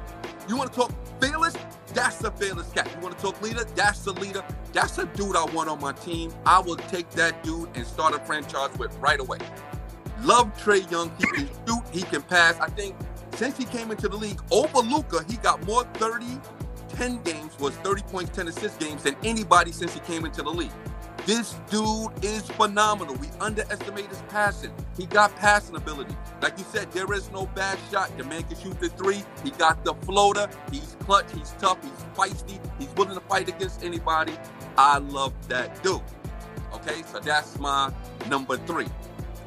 You 0.49 0.57
want 0.57 0.73
to 0.73 0.77
talk 0.77 0.93
fearless? 1.21 1.55
That's 1.93 2.25
a 2.25 2.31
fearless 2.31 2.73
cat. 2.73 2.91
You 2.95 3.03
want 3.03 3.19
to 3.19 3.23
talk 3.23 3.41
leader? 3.43 3.65
That's 3.75 4.01
the 4.01 4.15
leader. 4.15 4.43
That's 4.73 4.97
a 4.97 5.05
dude 5.05 5.37
I 5.37 5.45
want 5.45 5.69
on 5.69 5.79
my 5.79 5.93
team. 5.93 6.33
I 6.47 6.59
will 6.59 6.77
take 6.77 7.11
that 7.11 7.45
dude 7.45 7.69
and 7.75 7.87
start 7.87 8.15
a 8.15 8.19
franchise 8.21 8.71
with 8.79 8.97
right 8.97 9.21
away. 9.21 9.39
Love 10.23 10.57
Trae 10.57 10.91
Young. 10.91 11.13
He 11.19 11.27
can 11.27 11.49
shoot. 11.67 11.83
He 11.93 12.01
can 12.01 12.23
pass. 12.23 12.59
I 12.61 12.69
think 12.69 12.97
since 13.35 13.59
he 13.59 13.67
came 13.67 13.91
into 13.91 14.09
the 14.09 14.17
league 14.17 14.41
over 14.51 14.79
Luka, 14.79 15.23
he 15.29 15.37
got 15.37 15.65
more 15.67 15.85
30, 15.95 16.41
10 16.89 17.23
games, 17.25 17.59
was 17.59 17.75
30 17.77 18.03
points, 18.03 18.35
10 18.35 18.49
assist 18.49 18.81
games 18.81 19.03
than 19.03 19.17
anybody 19.25 19.71
since 19.71 19.93
he 19.93 20.01
came 20.01 20.25
into 20.25 20.43
the 20.43 20.51
league. 20.51 20.73
This 21.29 21.53
dude 21.71 22.25
is 22.25 22.49
phenomenal. 22.53 23.15
We 23.17 23.29
underestimate 23.39 24.07
his 24.07 24.23
passing. 24.31 24.73
He 24.97 25.05
got 25.05 25.37
passing 25.37 25.77
ability. 25.77 26.17
Like 26.41 26.59
you 26.59 26.65
said, 26.65 26.91
there 26.93 27.13
is 27.13 27.31
no 27.31 27.45
bad 27.45 27.79
shot. 27.93 28.17
The 28.17 28.25
man 28.25 28.45
can 28.45 28.59
shoot 28.59 28.81
the 28.81 28.89
three. 28.89 29.23
He 29.45 29.51
got 29.51 29.85
the 29.85 29.93
floater. 30.07 30.49
He's 30.73 30.97
clutch. 31.01 31.27
He's 31.35 31.51
tough. 31.59 31.77
He's 31.83 31.93
feisty. 32.17 32.59
He's 32.79 32.89
willing 32.97 33.15
to 33.15 33.21
fight 33.21 33.47
against 33.47 33.85
anybody. 33.85 34.39
I 34.79 35.01
love 35.01 35.35
that 35.51 35.83
dude. 35.83 36.01
Okay, 36.73 37.03
so 37.13 37.21
that's 37.21 37.59
my 37.59 37.93
number 38.31 38.57
three. 38.57 38.87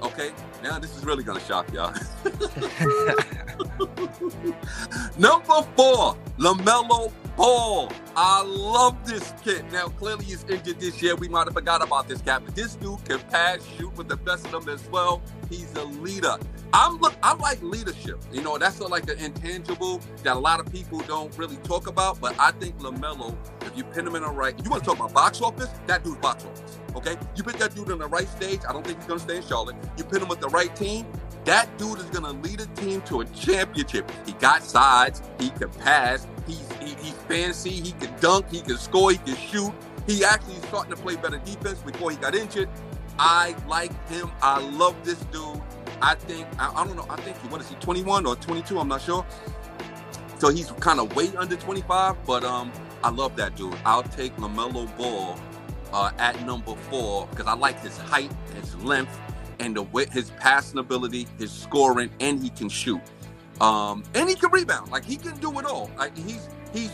Okay, 0.04 0.34
now 0.62 0.78
this 0.78 0.96
is 0.96 1.04
really 1.04 1.24
gonna 1.24 1.40
shock 1.40 1.74
y'all. 1.74 1.96
number 5.18 5.64
four, 5.76 6.16
LaMelo 6.38 7.12
Ball. 7.42 7.92
I 8.16 8.44
love 8.44 9.04
this 9.04 9.34
kid. 9.44 9.66
Now, 9.72 9.88
clearly 9.88 10.26
he's 10.26 10.44
injured 10.44 10.80
this 10.80 11.02
year. 11.02 11.16
We 11.16 11.28
might 11.28 11.46
have 11.46 11.56
forgot 11.56 11.82
about 11.82 12.08
this 12.08 12.22
guy, 12.22 12.38
but 12.38 12.56
this 12.56 12.76
dude 12.76 13.04
can 13.04 13.18
pass, 13.32 13.66
shoot 13.66 13.98
with 13.98 14.10
the 14.10 14.18
best 14.18 14.46
of 14.46 14.64
them 14.64 14.70
as 14.70 14.88
well. 14.90 15.24
He's 15.50 15.74
a 15.74 15.86
leader. 15.86 16.38
I'm 16.72 17.00
look. 17.00 17.16
I 17.24 17.34
like 17.34 17.60
leadership. 17.64 18.22
You 18.32 18.44
know, 18.44 18.60
that's 18.60 18.80
like 18.80 19.10
an 19.10 19.18
intangible 19.18 20.02
that 20.22 20.36
a 20.36 20.40
lot 20.40 20.60
of 20.60 20.72
people 20.72 21.00
don't 21.08 21.36
really 21.36 21.56
talk 21.64 21.88
about. 21.88 22.22
But 22.22 22.40
I 22.40 22.52
think 22.52 22.78
LaMelo, 22.78 23.36
if 23.64 23.76
you 23.76 23.86
pin 23.86 24.06
him 24.06 24.16
in 24.16 24.22
the 24.22 24.30
right, 24.30 24.54
you 24.64 24.70
want 24.70 24.84
to 24.84 24.90
talk 24.92 25.00
about 25.00 25.12
box 25.12 25.42
office? 25.42 25.70
That 25.88 26.04
dude's 26.04 26.18
box 26.18 26.46
office. 26.46 26.78
Okay, 26.96 27.18
you 27.36 27.42
put 27.42 27.58
that 27.58 27.74
dude 27.74 27.90
in 27.90 27.98
the 27.98 28.08
right 28.08 28.28
stage. 28.28 28.60
I 28.70 28.72
don't 28.72 28.86
think 28.86 29.00
he's 29.00 29.08
gonna 29.08 29.20
stay 29.20 29.38
in 29.38 29.44
Charlotte. 29.44 29.78
You 29.98 30.04
pin 30.04 30.22
him 30.22 30.28
with 30.28 30.42
the 30.42 30.50
right 30.50 30.76
team. 30.76 31.08
That 31.46 31.76
dude 31.80 31.98
is 31.98 32.06
gonna 32.06 32.34
lead 32.34 32.62
a 32.62 32.68
team 32.68 33.02
to 33.04 33.22
a 33.22 33.26
championship. 33.26 34.12
He 34.28 34.34
got 34.34 34.62
sides. 34.62 35.24
He 35.40 35.50
can 35.50 35.70
pass. 35.70 36.28
He's 36.48 36.72
he, 36.74 36.96
he's 36.96 37.14
fancy. 37.28 37.72
He 37.72 37.92
can 37.94 38.14
dunk. 38.20 38.50
He 38.52 38.62
can 38.62 38.78
score. 38.78 39.12
He 39.12 39.18
can 39.18 39.36
shoot. 39.36 39.74
He 40.08 40.26
actually 40.26 40.56
is 40.56 40.64
starting 40.64 40.94
to 40.96 41.02
play 41.02 41.16
better 41.16 41.38
defense 41.40 41.80
before 41.80 42.12
he 42.12 42.18
got 42.18 42.36
injured. 42.36 42.70
I 43.20 43.56
like 43.68 43.92
him. 44.10 44.32
I 44.42 44.60
love 44.72 44.96
this 45.04 45.20
dude. 45.26 45.62
I 46.02 46.16
think 46.16 46.48
I, 46.60 46.72
I 46.76 46.86
don't 46.86 46.96
know. 46.96 47.06
I 47.10 47.18
think 47.22 47.40
he 47.42 47.48
what 47.50 47.62
is 47.62 47.70
he 47.70 47.76
21 47.76 48.26
or 48.26 48.36
22? 48.36 48.80
I'm 48.80 48.88
not 48.88 49.02
sure. 49.02 49.26
So 50.40 50.50
he's 50.50 50.72
kind 50.74 51.00
of 51.00 51.16
way 51.16 51.30
under 51.38 51.56
25, 51.56 52.26
but 52.26 52.44
um, 52.44 52.72
I 53.04 53.12
love 53.12 53.36
that 53.36 53.56
dude. 53.56 53.76
I'll 53.86 54.02
take 54.04 54.36
LaMelo 54.38 54.96
Ball 54.98 55.40
uh, 55.94 56.12
at 56.18 56.44
number 56.46 56.76
four 56.76 57.28
because 57.28 57.46
I 57.46 57.54
like 57.54 57.80
his 57.82 57.98
height, 57.98 58.32
his 58.56 58.76
length, 58.78 59.20
and 59.60 59.76
the 59.76 59.84
way 59.84 60.08
his 60.12 60.32
passing 60.32 60.80
ability, 60.80 61.28
his 61.38 61.52
scoring, 61.52 62.10
and 62.20 62.42
he 62.42 62.50
can 62.50 62.70
shoot. 62.70 63.02
Um, 63.62 64.04
and 64.16 64.28
he 64.28 64.36
can 64.36 64.52
rebound. 64.52 64.92
Like 64.92 65.06
he 65.06 65.16
can 65.16 65.38
do 65.38 65.58
it 65.60 65.66
all. 65.66 65.92
Like 65.98 66.18
he's 66.18 66.50
he's 66.74 66.92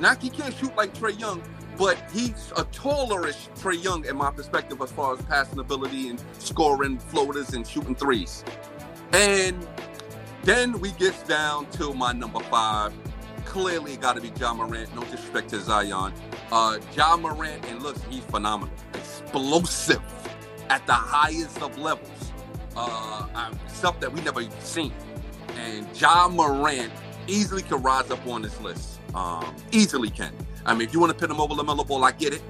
not 0.00 0.20
he 0.20 0.28
can't 0.28 0.54
shoot 0.54 0.76
like 0.76 0.92
Trae 0.92 1.18
Young, 1.18 1.40
but 1.78 1.96
he's 2.12 2.52
a 2.56 2.64
tallerish 2.64 3.48
Trae 3.60 3.82
Young 3.82 4.04
in 4.04 4.16
my 4.16 4.32
perspective 4.32 4.82
as 4.82 4.90
far 4.90 5.14
as 5.14 5.22
passing 5.22 5.60
ability 5.60 6.08
and 6.08 6.22
scoring 6.38 6.98
floaters 6.98 7.54
and 7.54 7.66
shooting 7.66 7.94
threes. 7.94 8.44
And 9.12 9.66
then 10.42 10.80
we 10.80 10.90
get 10.92 11.14
down 11.28 11.70
to 11.72 11.94
my 11.94 12.12
number 12.12 12.40
five. 12.40 12.92
Clearly, 13.44 13.96
got 13.96 14.16
to 14.16 14.20
be 14.20 14.32
Ja 14.38 14.52
Morant. 14.52 14.94
No 14.94 15.02
disrespect 15.02 15.50
to 15.50 15.60
Zion. 15.60 16.12
Uh, 16.52 16.78
Ja 16.96 17.16
Morant, 17.16 17.64
and 17.66 17.82
look, 17.82 17.96
he's 18.10 18.24
phenomenal, 18.24 18.74
explosive 18.94 20.02
at 20.70 20.86
the 20.86 20.92
highest 20.92 21.62
of 21.62 21.78
levels. 21.78 22.32
Uh, 22.76 23.52
stuff 23.68 23.98
that 24.00 24.12
we 24.12 24.20
never 24.22 24.42
seen. 24.60 24.92
And 25.56 25.86
Ja 26.00 26.28
Morant 26.28 26.92
easily 27.26 27.62
can 27.62 27.82
rise 27.82 28.10
up 28.10 28.26
on 28.26 28.42
this 28.42 28.60
list. 28.60 29.00
Um, 29.14 29.54
easily 29.72 30.10
can. 30.10 30.32
I 30.66 30.74
mean, 30.74 30.82
if 30.82 30.92
you 30.92 31.00
want 31.00 31.12
to 31.12 31.18
pin 31.18 31.30
him 31.30 31.40
over 31.40 31.54
LaMelo 31.54 31.86
Ball, 31.86 32.04
I 32.04 32.12
get 32.12 32.34
it. 32.34 32.42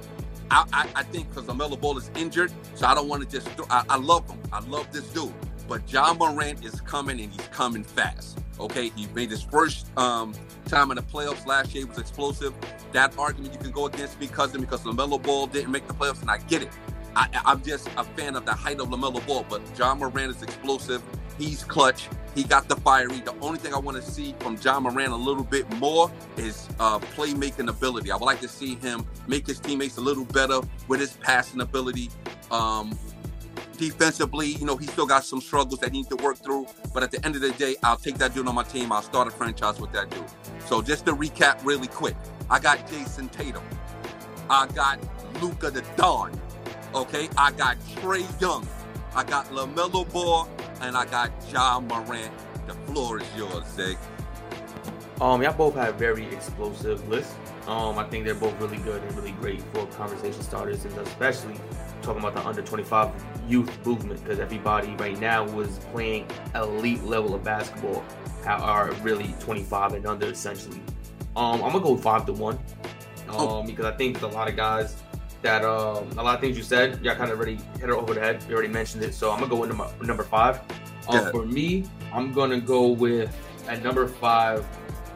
I, 0.50 0.64
I, 0.72 0.88
I 0.96 1.02
think 1.04 1.28
because 1.28 1.44
LaMelo 1.44 1.80
Ball 1.80 1.96
is 1.98 2.10
injured, 2.16 2.52
so 2.74 2.86
I 2.86 2.94
don't 2.94 3.08
want 3.08 3.22
to 3.22 3.28
just. 3.28 3.48
I, 3.70 3.84
I 3.88 3.96
love 3.96 4.28
him. 4.28 4.38
I 4.52 4.60
love 4.60 4.90
this 4.92 5.04
dude, 5.12 5.32
but 5.68 5.90
Ja 5.92 6.12
Morant 6.14 6.64
is 6.64 6.80
coming 6.80 7.20
and 7.20 7.32
he's 7.32 7.46
coming 7.48 7.84
fast. 7.84 8.38
Okay, 8.58 8.90
he 8.90 9.06
made 9.14 9.30
his 9.30 9.42
first 9.42 9.96
um, 9.96 10.34
time 10.66 10.90
in 10.90 10.96
the 10.96 11.02
playoffs 11.02 11.46
last 11.46 11.74
year. 11.74 11.84
He 11.84 11.88
was 11.88 11.98
explosive. 11.98 12.52
That 12.92 13.16
argument 13.16 13.54
you 13.54 13.60
can 13.60 13.70
go 13.70 13.86
against 13.86 14.18
because 14.18 14.54
of 14.54 14.60
because 14.60 14.82
LaMelo 14.82 15.22
Ball 15.22 15.46
didn't 15.46 15.70
make 15.70 15.86
the 15.86 15.94
playoffs, 15.94 16.20
and 16.20 16.30
I 16.30 16.38
get 16.38 16.62
it. 16.62 16.70
I, 17.16 17.28
am 17.46 17.62
just 17.62 17.88
a 17.96 18.04
fan 18.04 18.36
of 18.36 18.44
the 18.44 18.52
height 18.52 18.80
of 18.80 18.88
LaMelo 18.88 19.24
Ball, 19.26 19.44
but 19.48 19.62
Ja 19.78 19.94
Morant 19.94 20.30
is 20.36 20.42
explosive. 20.42 21.02
He's 21.40 21.64
clutch. 21.64 22.08
He 22.34 22.44
got 22.44 22.68
the 22.68 22.76
fiery. 22.76 23.20
The 23.20 23.34
only 23.40 23.58
thing 23.58 23.72
I 23.72 23.78
want 23.78 23.96
to 23.96 24.02
see 24.02 24.34
from 24.40 24.58
Ja 24.62 24.78
Morant 24.78 25.10
a 25.10 25.16
little 25.16 25.42
bit 25.42 25.68
more 25.78 26.12
is 26.36 26.68
uh, 26.78 26.98
playmaking 26.98 27.70
ability. 27.70 28.12
I 28.12 28.16
would 28.16 28.26
like 28.26 28.40
to 28.42 28.48
see 28.48 28.74
him 28.74 29.06
make 29.26 29.46
his 29.46 29.58
teammates 29.58 29.96
a 29.96 30.02
little 30.02 30.26
better 30.26 30.60
with 30.86 31.00
his 31.00 31.14
passing 31.14 31.62
ability. 31.62 32.10
Um, 32.50 32.96
defensively, 33.78 34.48
you 34.48 34.66
know, 34.66 34.76
he 34.76 34.86
still 34.86 35.06
got 35.06 35.24
some 35.24 35.40
struggles 35.40 35.80
that 35.80 35.92
he 35.92 35.98
needs 35.98 36.08
to 36.08 36.16
work 36.16 36.36
through. 36.36 36.66
But 36.92 37.02
at 37.02 37.10
the 37.10 37.24
end 37.24 37.36
of 37.36 37.40
the 37.40 37.52
day, 37.52 37.76
I'll 37.82 37.96
take 37.96 38.18
that 38.18 38.34
dude 38.34 38.46
on 38.46 38.54
my 38.54 38.64
team. 38.64 38.92
I'll 38.92 39.00
start 39.00 39.26
a 39.26 39.30
franchise 39.30 39.80
with 39.80 39.92
that 39.92 40.10
dude. 40.10 40.24
So 40.66 40.82
just 40.82 41.06
to 41.06 41.12
recap 41.14 41.64
really 41.64 41.88
quick, 41.88 42.16
I 42.50 42.58
got 42.58 42.86
Jayson 42.86 43.32
Tatum. 43.32 43.64
I 44.50 44.66
got 44.66 44.98
Luka 45.40 45.70
the 45.70 45.82
Don. 45.96 46.38
Okay, 46.94 47.30
I 47.38 47.52
got 47.52 47.78
Trae 47.96 48.40
Young. 48.40 48.68
I 49.14 49.24
got 49.24 49.46
LaMelo 49.46 50.10
Ball, 50.12 50.48
and 50.80 50.96
I 50.96 51.04
got 51.06 51.30
Ja 51.50 51.80
Morant. 51.80 52.32
The 52.66 52.74
floor 52.74 53.20
is 53.20 53.36
yours, 53.36 53.64
Zig. 53.74 53.96
Um, 55.20 55.42
y'all 55.42 55.52
both 55.52 55.74
have 55.74 55.96
very 55.96 56.24
explosive 56.26 57.06
lists. 57.08 57.34
Um, 57.66 57.98
I 57.98 58.04
think 58.04 58.24
they're 58.24 58.34
both 58.34 58.58
really 58.58 58.78
good 58.78 59.02
and 59.02 59.14
really 59.14 59.32
great 59.32 59.60
for 59.74 59.86
conversation 59.88 60.42
starters, 60.42 60.84
and 60.84 60.96
especially 60.98 61.56
talking 62.00 62.22
about 62.22 62.34
the 62.34 62.46
under 62.46 62.62
25 62.62 63.10
youth 63.46 63.86
movement 63.86 64.22
because 64.22 64.38
everybody 64.38 64.94
right 64.96 65.18
now 65.20 65.44
was 65.50 65.78
playing 65.92 66.26
elite 66.54 67.02
level 67.04 67.34
of 67.34 67.44
basketball 67.44 68.02
are 68.46 68.92
really 69.02 69.34
25 69.40 69.92
and 69.92 70.06
under 70.06 70.26
essentially. 70.26 70.80
Um, 71.36 71.62
I'm 71.62 71.72
gonna 71.72 71.80
go 71.80 71.96
five 71.96 72.24
to 72.26 72.32
one, 72.32 72.58
um, 73.28 73.66
because 73.66 73.84
I 73.84 73.92
think 73.92 74.22
a 74.22 74.26
lot 74.26 74.48
of 74.48 74.56
guys 74.56 75.02
that 75.42 75.64
um, 75.64 76.10
a 76.18 76.22
lot 76.22 76.34
of 76.34 76.40
things 76.40 76.56
you 76.56 76.62
said, 76.62 77.02
y'all 77.02 77.14
kind 77.14 77.30
of 77.30 77.38
already 77.38 77.58
hit 77.78 77.88
it 77.88 77.90
over 77.90 78.14
the 78.14 78.20
head. 78.20 78.44
You 78.48 78.54
already 78.54 78.72
mentioned 78.72 79.02
it, 79.02 79.14
so 79.14 79.30
I'm 79.30 79.38
gonna 79.40 79.50
go 79.50 79.56
with 79.56 79.70
number 79.70 79.88
number 80.04 80.24
five. 80.24 80.60
Um, 81.08 81.30
for 81.30 81.46
me, 81.46 81.84
I'm 82.12 82.32
gonna 82.32 82.60
go 82.60 82.88
with 82.88 83.34
at 83.68 83.82
number 83.82 84.06
five, 84.06 84.66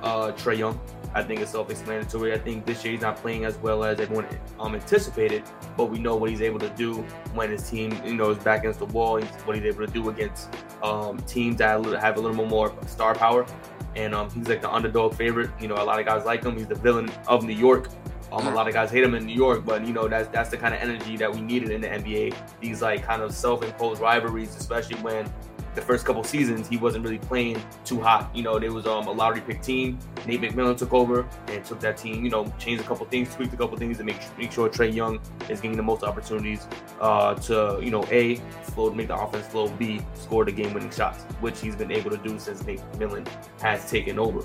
uh, 0.03 0.33
Trae 0.33 0.59
Young. 0.59 0.81
I 1.17 1.23
think 1.23 1.41
it's 1.41 1.53
self-explanatory. 1.53 2.33
I 2.33 2.39
think 2.39 2.67
this 2.67 2.85
year 2.85 2.93
he's 2.93 3.03
not 3.03 3.17
playing 3.19 3.45
as 3.45 3.57
well 3.59 3.85
as 3.85 4.01
everyone 4.01 4.27
um, 4.59 4.75
anticipated, 4.75 5.45
but 5.77 5.85
we 5.85 6.01
know 6.01 6.17
what 6.17 6.29
he's 6.29 6.43
able 6.43 6.59
to 6.59 6.71
do 6.71 6.95
when 7.35 7.51
his 7.51 7.71
team, 7.71 7.97
you 8.05 8.17
know, 8.17 8.31
is 8.31 8.39
back 8.39 8.61
against 8.61 8.81
the 8.81 8.87
wall. 8.87 9.17
He's, 9.17 9.31
what 9.45 9.55
he's 9.55 9.65
able 9.65 9.87
to 9.87 9.93
do 9.93 10.09
against 10.09 10.49
um, 10.83 11.19
teams 11.19 11.59
that 11.59 11.81
have 12.01 12.17
a 12.17 12.21
little 12.21 12.45
more 12.45 12.75
star 12.87 13.15
power. 13.15 13.47
And 13.95 14.13
um, 14.13 14.29
he's 14.31 14.49
like 14.49 14.61
the 14.61 14.73
underdog 14.73 15.15
favorite. 15.15 15.51
You 15.61 15.69
know, 15.69 15.77
a 15.77 15.85
lot 15.85 16.01
of 16.01 16.07
guys 16.07 16.25
like 16.25 16.43
him. 16.43 16.57
He's 16.57 16.67
the 16.67 16.75
villain 16.75 17.09
of 17.29 17.45
New 17.45 17.55
York. 17.55 17.91
Um, 18.35 18.49
a 18.49 18.51
lot 18.51 18.67
of 18.67 18.75
guys 18.75 18.91
hate 18.91 19.05
him 19.05 19.15
in 19.15 19.25
New 19.27 19.35
York, 19.35 19.65
but 19.65 19.87
you 19.87 19.93
know 19.93 20.09
that's 20.09 20.29
that's 20.29 20.51
the 20.51 20.57
kind 20.57 20.75
of 20.75 20.81
energy 20.81 21.17
that 21.19 21.33
we 21.33 21.41
needed 21.41 21.71
in 21.71 21.81
the 21.81 21.87
NBA. 21.87 22.37
These 22.61 22.83
like 22.83 23.05
kind 23.05 23.23
of 23.23 23.33
self-imposed 23.33 24.01
rivalries, 24.01 24.57
especially 24.57 24.97
when 25.03 25.33
the 25.77 25.81
first 25.81 26.05
couple 26.05 26.25
seasons 26.25 26.67
he 26.67 26.77
wasn't 26.77 27.05
really 27.05 27.19
playing 27.19 27.63
too 27.85 28.01
hot. 28.01 28.35
You 28.35 28.43
know, 28.43 28.59
there 28.59 28.73
was 28.73 28.87
um, 28.87 29.07
a 29.07 29.13
lottery 29.13 29.41
pick 29.41 29.63
team. 29.63 30.01
Nate 30.27 30.41
McMillan 30.41 30.77
took 30.77 30.93
over 30.93 31.29
and 31.47 31.65
took 31.65 31.79
that 31.81 31.97
team. 31.97 32.25
You 32.25 32.31
know, 32.31 32.53
changed 32.59 32.83
a 32.83 32.87
couple 32.89 33.07
things, 33.07 33.33
tweaked 33.33 33.55
a 33.55 33.57
couple 33.57 33.77
things 33.79 33.99
to 33.99 34.05
make 34.05 34.17
make 34.37 34.51
sure 34.51 34.69
Trae 34.69 34.93
Young 34.93 35.21
is 35.49 35.61
getting 35.61 35.77
the 35.77 35.85
most 35.85 36.03
opportunities 36.03 36.67
uh, 37.01 37.35
to 37.35 37.79
you 37.81 37.91
know 37.93 38.05
a 38.11 38.41
slow 38.73 38.91
to 38.91 38.97
make 38.97 39.09
the 39.09 39.17
offense 39.17 39.47
slow, 39.47 39.69
B 39.69 40.01
score 40.15 40.45
the 40.45 40.51
game-winning 40.51 40.91
shots, 40.91 41.23
which 41.41 41.61
he's 41.61 41.77
been 41.77 41.93
able 41.93 42.11
to 42.11 42.19
do 42.19 42.37
since 42.41 42.65
Nate 42.65 42.81
McMillan 42.93 43.29
has 43.61 43.89
taken 43.89 44.19
over. 44.19 44.45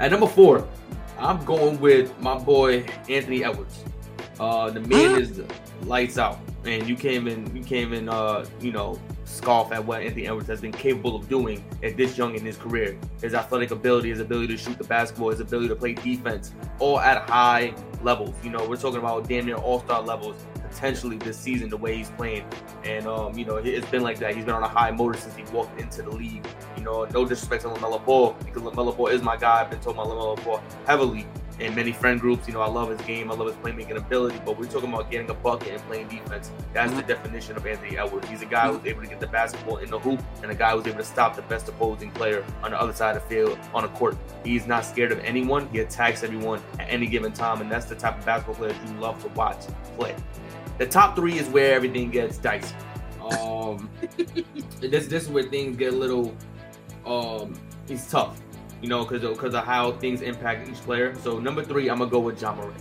At 0.00 0.10
number 0.10 0.26
four, 0.26 0.66
I'm 1.22 1.44
going 1.44 1.78
with 1.78 2.18
my 2.20 2.36
boy 2.36 2.84
Anthony 3.08 3.44
Edwards. 3.44 3.84
Uh, 4.40 4.70
the 4.70 4.80
man 4.80 5.22
is 5.22 5.40
lights 5.82 6.18
out, 6.18 6.40
and 6.64 6.88
you 6.88 6.96
came 6.96 7.28
in, 7.28 7.54
you 7.54 7.62
came 7.62 7.92
in, 7.92 8.08
uh, 8.08 8.44
you 8.60 8.72
know, 8.72 9.00
scoff 9.24 9.70
at 9.70 9.84
what 9.84 10.02
Anthony 10.02 10.26
Edwards 10.26 10.48
has 10.48 10.60
been 10.60 10.72
capable 10.72 11.14
of 11.14 11.28
doing 11.28 11.64
at 11.84 11.96
this 11.96 12.18
young 12.18 12.34
in 12.34 12.44
his 12.44 12.56
career. 12.56 12.98
His 13.20 13.34
athletic 13.34 13.70
ability, 13.70 14.10
his 14.10 14.18
ability 14.18 14.48
to 14.48 14.56
shoot 14.56 14.76
the 14.76 14.84
basketball, 14.84 15.30
his 15.30 15.38
ability 15.38 15.68
to 15.68 15.76
play 15.76 15.92
defense, 15.92 16.52
all 16.80 16.98
at 16.98 17.30
high 17.30 17.72
levels. 18.02 18.34
You 18.42 18.50
know, 18.50 18.68
we're 18.68 18.76
talking 18.76 18.98
about 18.98 19.28
damn 19.28 19.46
near 19.46 19.54
all 19.54 19.78
star 19.78 20.02
levels 20.02 20.44
potentially 20.72 21.18
this 21.18 21.36
season 21.36 21.68
the 21.68 21.76
way 21.76 21.96
he's 21.96 22.10
playing. 22.10 22.44
And 22.84 23.06
um, 23.06 23.36
you 23.36 23.44
know, 23.44 23.56
it's 23.56 23.88
been 23.90 24.02
like 24.02 24.18
that. 24.18 24.34
He's 24.34 24.44
been 24.44 24.54
on 24.54 24.62
a 24.62 24.68
high 24.68 24.90
motor 24.90 25.18
since 25.18 25.36
he 25.36 25.44
walked 25.54 25.80
into 25.80 26.02
the 26.02 26.10
league. 26.10 26.46
You 26.76 26.84
know, 26.84 27.04
no 27.04 27.24
disrespect 27.24 27.62
to 27.62 27.68
LaMelo 27.68 28.04
Ball 28.04 28.36
because 28.44 28.62
LaMelo 28.62 28.96
Ball 28.96 29.08
is 29.08 29.22
my 29.22 29.36
guy. 29.36 29.60
I've 29.60 29.70
been 29.70 29.80
told 29.80 29.96
my 29.96 30.04
LaMelo 30.04 30.42
Ball 30.44 30.62
heavily 30.86 31.26
in 31.60 31.74
many 31.74 31.92
friend 31.92 32.20
groups. 32.20 32.46
You 32.48 32.54
know, 32.54 32.60
I 32.60 32.68
love 32.68 32.90
his 32.90 33.00
game. 33.02 33.30
I 33.30 33.34
love 33.34 33.46
his 33.46 33.56
playmaking 33.56 33.96
ability. 33.96 34.40
But 34.44 34.58
we're 34.58 34.66
talking 34.66 34.92
about 34.92 35.10
getting 35.10 35.30
a 35.30 35.34
bucket 35.34 35.68
and 35.68 35.82
playing 35.82 36.08
defense. 36.08 36.50
That's 36.72 36.90
mm-hmm. 36.90 37.00
the 37.00 37.06
definition 37.06 37.56
of 37.56 37.66
Anthony 37.66 37.98
Edwards. 37.98 38.28
He's 38.28 38.42
a 38.42 38.46
guy 38.46 38.70
who's 38.70 38.84
able 38.86 39.02
to 39.02 39.08
get 39.08 39.20
the 39.20 39.26
basketball 39.26 39.78
in 39.78 39.90
the 39.90 39.98
hoop 39.98 40.20
and 40.42 40.50
a 40.50 40.54
guy 40.54 40.74
who's 40.74 40.86
able 40.86 40.98
to 40.98 41.04
stop 41.04 41.36
the 41.36 41.42
best 41.42 41.68
opposing 41.68 42.10
player 42.12 42.44
on 42.62 42.70
the 42.72 42.80
other 42.80 42.92
side 42.92 43.16
of 43.16 43.22
the 43.22 43.28
field 43.28 43.58
on 43.74 43.84
a 43.84 43.88
court. 43.88 44.16
He's 44.44 44.66
not 44.66 44.84
scared 44.84 45.12
of 45.12 45.20
anyone. 45.20 45.68
He 45.68 45.80
attacks 45.80 46.22
everyone 46.22 46.62
at 46.78 46.88
any 46.88 47.06
given 47.06 47.32
time. 47.32 47.60
And 47.60 47.70
that's 47.70 47.86
the 47.86 47.94
type 47.94 48.18
of 48.18 48.24
basketball 48.24 48.56
player 48.56 48.74
you 48.86 49.00
love 49.00 49.22
to 49.22 49.28
watch 49.28 49.66
play. 49.96 50.14
The 50.82 50.88
top 50.88 51.14
three 51.14 51.38
is 51.38 51.46
where 51.46 51.76
everything 51.76 52.10
gets 52.10 52.38
dicey. 52.38 52.74
Um, 53.20 53.88
this 54.80 55.06
this 55.06 55.22
is 55.22 55.28
where 55.28 55.44
things 55.44 55.76
get 55.76 55.92
a 55.92 55.96
little. 55.96 56.34
Um, 57.06 57.54
it's 57.86 58.10
tough, 58.10 58.42
you 58.80 58.88
know, 58.88 59.04
because 59.04 59.22
because 59.22 59.54
of 59.54 59.64
how 59.64 59.92
things 59.92 60.22
impact 60.22 60.68
each 60.68 60.78
player. 60.78 61.14
So 61.20 61.38
number 61.38 61.62
three, 61.62 61.88
I'm 61.88 61.98
gonna 61.98 62.10
go 62.10 62.18
with 62.18 62.42
Ja 62.42 62.56
Morant. 62.56 62.74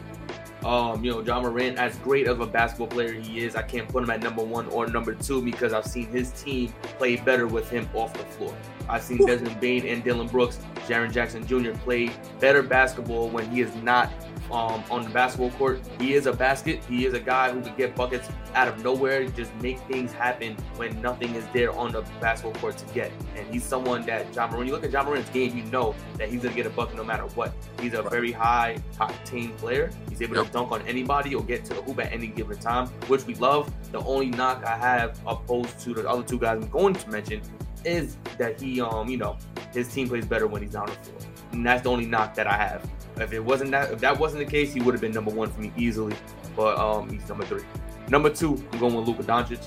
Um, 0.66 1.06
you 1.06 1.12
know, 1.12 1.22
Ja 1.22 1.40
Morant, 1.42 1.78
as 1.78 1.96
great 1.98 2.28
of 2.28 2.42
a 2.42 2.48
basketball 2.48 2.88
player 2.88 3.14
he 3.14 3.42
is, 3.42 3.56
I 3.56 3.62
can't 3.62 3.88
put 3.88 4.02
him 4.02 4.10
at 4.10 4.24
number 4.24 4.44
one 4.44 4.66
or 4.70 4.88
number 4.88 5.14
two 5.14 5.40
because 5.40 5.72
I've 5.72 5.86
seen 5.86 6.08
his 6.08 6.32
team 6.32 6.74
play 6.98 7.18
better 7.18 7.46
with 7.46 7.70
him 7.70 7.88
off 7.94 8.14
the 8.14 8.26
floor. 8.26 8.58
I've 8.90 9.04
seen 9.04 9.24
Desmond 9.28 9.60
Bane 9.60 9.86
and 9.86 10.04
Dillon 10.04 10.26
Brooks, 10.26 10.58
Jaren 10.88 11.14
Jackson 11.14 11.46
Jr. 11.46 11.74
play 11.84 12.10
better 12.40 12.64
basketball 12.64 13.30
when 13.30 13.48
he 13.52 13.62
is 13.62 13.76
not 13.76 14.12
um, 14.52 14.84
on 14.90 15.04
the 15.04 15.10
basketball 15.10 15.52
court. 15.52 15.82
He 16.00 16.14
is 16.14 16.26
a 16.26 16.34
basket. 16.34 16.84
He 16.86 17.06
is 17.06 17.14
a 17.14 17.20
guy 17.20 17.52
who 17.52 17.62
can 17.62 17.76
get 17.76 17.96
buckets 17.96 18.30
out 18.54 18.68
of 18.68 18.84
nowhere, 18.84 19.26
just 19.30 19.54
make 19.56 19.80
things 19.82 20.12
happen 20.12 20.56
when 20.76 21.02
nothing 21.02 21.36
is 21.36 21.46
there 21.54 21.72
on 21.72 21.92
the 21.94 22.02
basketball 22.20 22.60
court 22.60 22.78
to 22.78 22.86
get. 22.94 23.12
And 23.36 23.48
he's 23.48 23.64
someone 23.64 24.06
that 24.06 24.34
Ja 24.36 24.48
Morant, 24.48 24.58
when 24.58 24.68
you 24.68 24.74
look 24.74 24.84
at 24.84 24.92
Ja 24.92 25.04
Morant's 25.04 25.30
game, 25.30 25.58
you 25.58 25.64
know 25.66 25.96
that 26.18 26.30
he's 26.30 26.42
going 26.42 26.54
to 26.54 26.56
get 26.56 26.66
a 26.66 26.76
bucket 26.76 26.98
no 26.98 27.04
matter 27.04 27.24
what. 27.36 27.54
He's 27.80 27.94
a 27.94 28.02
very 28.02 28.32
high 28.32 28.78
octane 29.00 29.56
player. 29.58 29.90
He's 30.10 30.22
able 30.22 30.36
yep. 30.36 30.48
to 30.48 30.52
dunk 30.52 30.72
on 30.72 30.82
anybody 30.84 31.34
or 31.36 31.44
get 31.44 31.66
to 31.66 31.74
the 31.74 31.82
hoop 31.82 32.00
at 32.00 32.12
any 32.12 32.28
given 32.28 32.58
time, 32.58 32.88
which 33.08 33.26
we 33.26 33.36
love. 33.36 33.72
The 33.92 34.00
only 34.00 34.28
knock 34.28 34.66
I 34.66 34.78
have 34.78 35.20
opposed 35.26 35.80
to 35.82 35.94
the 35.94 36.10
other 36.10 36.24
two 36.24 36.40
guys 36.40 36.62
I'm 36.62 36.70
going 36.70 36.94
to 36.96 37.10
mention 37.10 37.42
is 37.86 38.18
that 38.38 38.62
he, 38.62 38.82
um, 38.82 39.10
you 39.10 39.18
know, 39.18 39.38
his 39.74 39.92
team 39.94 40.08
plays 40.08 40.26
better 40.26 40.48
when 40.48 40.62
he's 40.62 40.72
down 40.72 40.88
the 40.88 40.92
floor. 40.94 41.32
And 41.52 41.66
that's 41.66 41.84
the 41.84 41.90
only 41.90 42.06
knock 42.06 42.36
that 42.36 42.48
I 42.48 42.56
have. 42.56 42.88
If 43.22 43.34
it 43.34 43.40
wasn't 43.40 43.72
that, 43.72 43.92
if 43.92 44.00
that 44.00 44.18
wasn't 44.18 44.46
the 44.46 44.52
case, 44.52 44.74
he 44.74 44.82
would 44.82 44.94
have 44.94 45.02
been 45.02 45.14
number 45.14 45.32
one 45.32 45.52
for 45.52 45.62
me 45.62 45.72
easily. 45.78 46.16
But 46.56 46.78
um, 46.78 47.10
he's 47.10 47.28
number 47.30 47.46
three. 47.46 47.64
Number 48.10 48.30
two, 48.30 48.64
I'm 48.72 48.80
going 48.80 48.94
with 48.94 49.08
Luka 49.08 49.24
Doncic. 49.24 49.64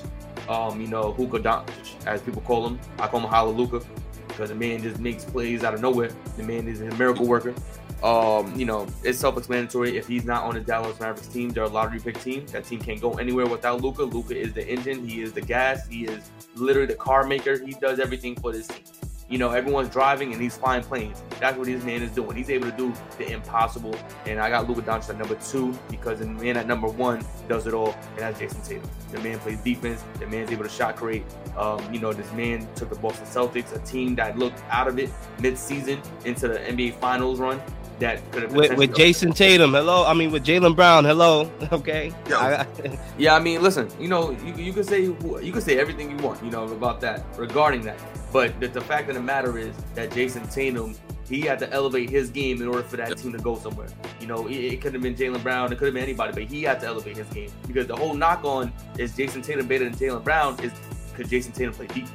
Um, 0.49 0.81
you 0.81 0.89
know, 0.89 1.15
Luka 1.19 1.39
Doncic, 1.39 2.07
as 2.07 2.21
people 2.21 2.43
call 2.43 2.67
him. 2.67 2.79
I 2.99 3.07
call 3.07 3.21
him 3.21 3.29
Holla 3.29 3.51
Luka 3.51 3.81
because 4.29 4.51
the 4.51 4.55
man 4.55 4.83
just 4.83 5.01
makes 5.01 5.25
plays 5.25 5.65
out 5.65 5.75
of 5.75 5.81
nowhere. 5.81 6.11
The 6.37 6.43
man 6.43 6.69
is 6.69 6.81
a 6.81 6.91
miracle 6.97 7.27
worker. 7.27 7.55
Um, 8.03 8.55
you 8.59 8.67
know, 8.67 8.87
it's 9.03 9.19
self-explanatory. 9.19 9.97
If 9.97 10.07
he's 10.07 10.25
not 10.27 10.43
on 10.43 10.55
the 10.55 10.61
Dallas 10.61 11.01
Mavericks 11.01 11.29
team, 11.29 11.49
they're 11.51 11.65
a 11.65 11.69
lottery 11.69 12.01
pick 12.01 12.21
team. 12.21 12.45
That 12.49 12.65
team 12.65 12.81
can't 12.81 13.01
go 13.01 13.13
anywhere 13.15 13.47
without 13.47 13.81
Luka. 13.81 14.03
Luka 14.03 14.37
is 14.37 14.53
the 14.53 14.67
engine. 14.69 15.09
He 15.09 15.23
is 15.23 15.33
the 15.33 15.41
gas. 15.41 15.87
He 15.87 16.05
is 16.05 16.31
literally 16.55 16.87
the 16.87 16.97
car 16.97 17.25
maker. 17.25 17.65
He 17.65 17.73
does 17.73 18.01
everything 18.01 18.35
for 18.37 18.53
this 18.53 18.67
team. 18.67 18.83
You 19.29 19.39
know, 19.39 19.51
everyone's 19.51 19.89
driving 19.89 20.33
and 20.33 20.41
he's 20.41 20.57
flying 20.57 20.83
planes. 20.83 21.23
That's 21.41 21.57
what 21.57 21.67
this 21.67 21.83
man 21.83 22.03
is 22.03 22.11
doing. 22.11 22.37
He's 22.37 22.51
able 22.51 22.71
to 22.71 22.77
do 22.77 22.93
the 23.17 23.33
impossible. 23.33 23.95
And 24.27 24.39
I 24.39 24.51
got 24.51 24.69
Luka 24.69 24.83
Doncic 24.83 25.11
at 25.11 25.19
number 25.19 25.37
two 25.37 25.77
because 25.91 26.19
the 26.19 26.27
man 26.27 26.57
at 26.57 26.67
number 26.67 26.89
one 26.89 27.25
does 27.49 27.67
it 27.67 27.73
all, 27.73 27.93
and 27.93 28.19
that's 28.19 28.39
Jayson 28.39 28.63
Tatum. 28.63 28.91
The 29.13 29.21
man 29.21 29.39
plays 29.39 29.59
defense. 29.61 30.05
The 30.19 30.27
man's 30.27 30.51
able 30.51 30.65
to 30.65 30.69
shot 30.69 30.97
create. 30.97 31.25
Um, 31.57 31.81
you 31.93 32.01
know, 32.01 32.13
this 32.13 32.31
man 32.33 32.69
took 32.75 32.91
the 32.91 32.97
Boston 32.97 33.27
Celtics, 33.27 33.75
a 33.75 33.79
team 33.87 34.15
that 34.17 34.39
looked 34.39 34.63
out 34.71 34.89
of 34.89 34.99
it 34.99 35.11
mid-season 35.41 36.01
into 36.25 36.49
the 36.49 36.59
NBA 36.59 36.95
Finals 36.95 37.41
run 37.41 37.63
that 38.01 38.31
could 38.33 38.45
have 38.45 38.53
with, 38.53 38.77
with 38.77 38.95
Jayson 38.95 39.35
Tatum. 39.35 39.73
Hello, 39.73 40.05
I 40.05 40.15
mean 40.15 40.31
with 40.31 40.45
Jaylen 40.45 40.75
Brown. 40.75 41.05
Hello, 41.05 41.51
okay. 41.73 42.13
I, 42.29 42.67
yeah, 43.19 43.35
I 43.35 43.41
mean, 43.41 43.63
listen, 43.63 43.89
you 44.01 44.09
know, 44.09 44.33
you, 44.45 44.55
you 44.55 44.73
can 44.73 44.85
say 44.85 45.03
you 45.03 45.53
can 45.53 45.61
say 45.61 45.79
everything 45.79 46.11
you 46.11 46.17
want, 46.25 46.43
you 46.45 46.51
know, 46.51 46.65
about 46.65 47.01
that 47.03 47.25
regarding 47.37 47.83
that. 47.83 47.99
But 48.33 48.59
the, 48.61 48.69
the 48.69 48.81
fact 48.81 49.09
of 49.09 49.15
the 49.15 49.23
matter 49.23 49.59
is 49.59 49.75
that 49.95 50.11
Jayson 50.11 50.49
Tatum 50.49 50.95
he 51.29 51.41
had 51.41 51.59
to 51.59 51.73
elevate 51.73 52.11
his 52.11 52.31
game 52.31 52.61
in 52.61 52.69
order 52.69 52.83
for 52.83 52.97
that 52.97 53.17
team 53.17 53.33
to 53.33 53.39
go 53.39 53.57
somewhere. 53.57 53.89
You 54.21 54.27
know, 54.27 54.47
it, 54.47 54.57
it 54.57 54.81
could 54.81 54.93
have 54.93 55.03
been 55.03 55.15
Jaylen 55.15 55.43
Brown, 55.43 55.73
it 55.73 55.79
could 55.79 55.87
have 55.87 55.95
been 55.95 56.03
anybody, 56.03 56.33
but 56.33 56.43
he 56.43 56.63
had 56.63 56.81
to 56.81 56.87
elevate 56.87 57.17
his 57.17 57.27
game 57.29 57.51
because 57.67 57.87
the 57.87 57.97
whole 57.97 58.15
knock 58.15 58.45
on 58.45 58.73
is 58.99 59.17
Jayson 59.17 59.43
Tatum 59.43 59.67
better 59.67 59.85
than 59.85 59.95
Jaylen 59.95 60.23
Brown 60.23 60.59
is 60.61 60.73
because 61.11 61.31
Jayson 61.31 61.53
Tatum 61.53 61.73
played 61.73 61.89
defense. 61.89 62.11